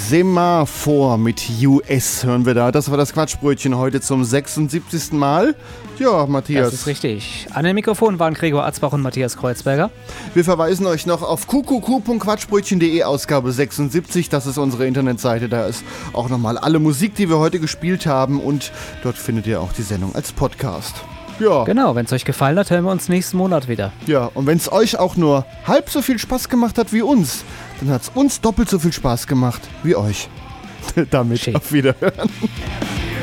[0.10, 2.72] Semaphor mit US hören wir da.
[2.72, 5.12] Das war das Quatschbrötchen heute zum 76.
[5.12, 5.54] Mal.
[6.00, 6.72] Ja, Matthias.
[6.72, 7.46] Das ist richtig.
[7.54, 9.92] An den Mikrofon waren Gregor Atzbach und Matthias Kreuzberger.
[10.34, 14.30] Wir verweisen euch noch auf qqq.quatschbrötchen.de Ausgabe 76.
[14.30, 15.48] Das ist unsere Internetseite.
[15.48, 15.84] Da ist
[16.14, 18.40] auch nochmal alle Musik, die wir heute gespielt haben.
[18.40, 18.72] Und
[19.04, 20.96] dort findet ihr auch die Sendung als Podcast.
[21.40, 21.64] Ja.
[21.64, 23.94] Genau, wenn es euch gefallen hat, hören wir uns nächsten Monat wieder.
[24.08, 27.46] Ja, und wenn es euch auch nur halb so viel Spaß gemacht hat wie uns,
[27.80, 30.30] dann hat es uns doppelt so viel Spaß gemacht wie euch.
[31.12, 32.30] Damit auf Wiederhören.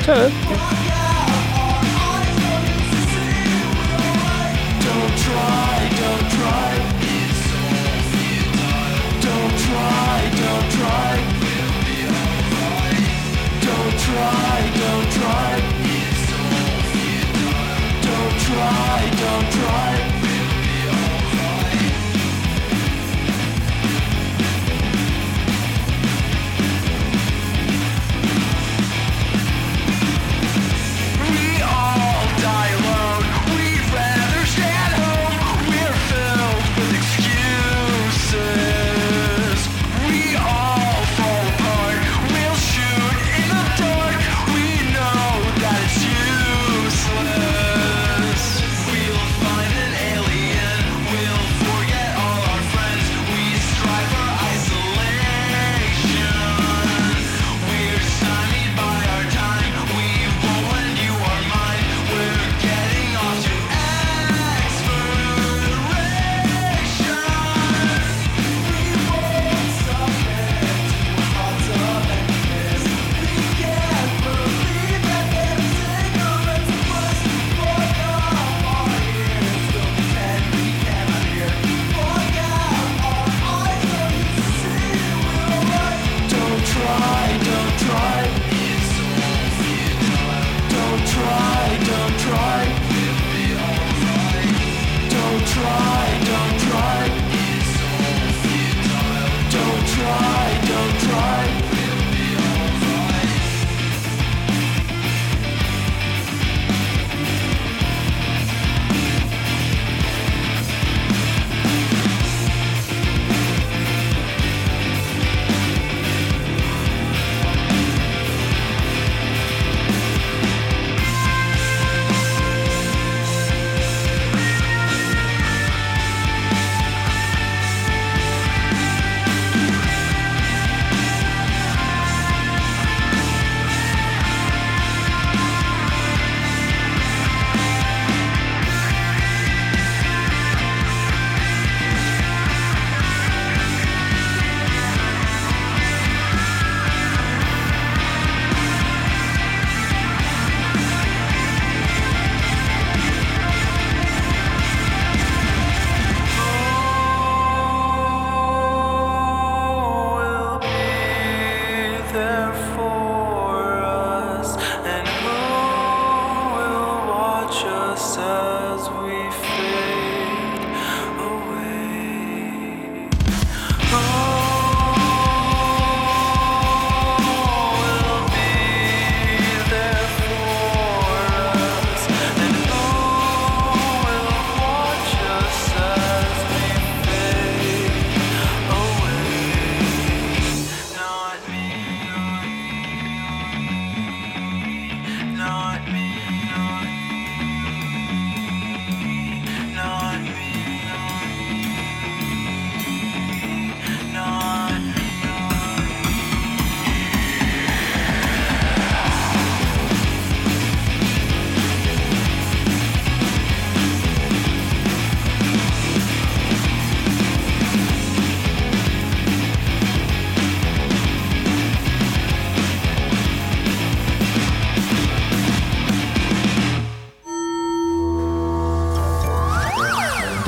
[0.04, 0.30] Tschö.
[4.80, 6.76] Don't try, don't try.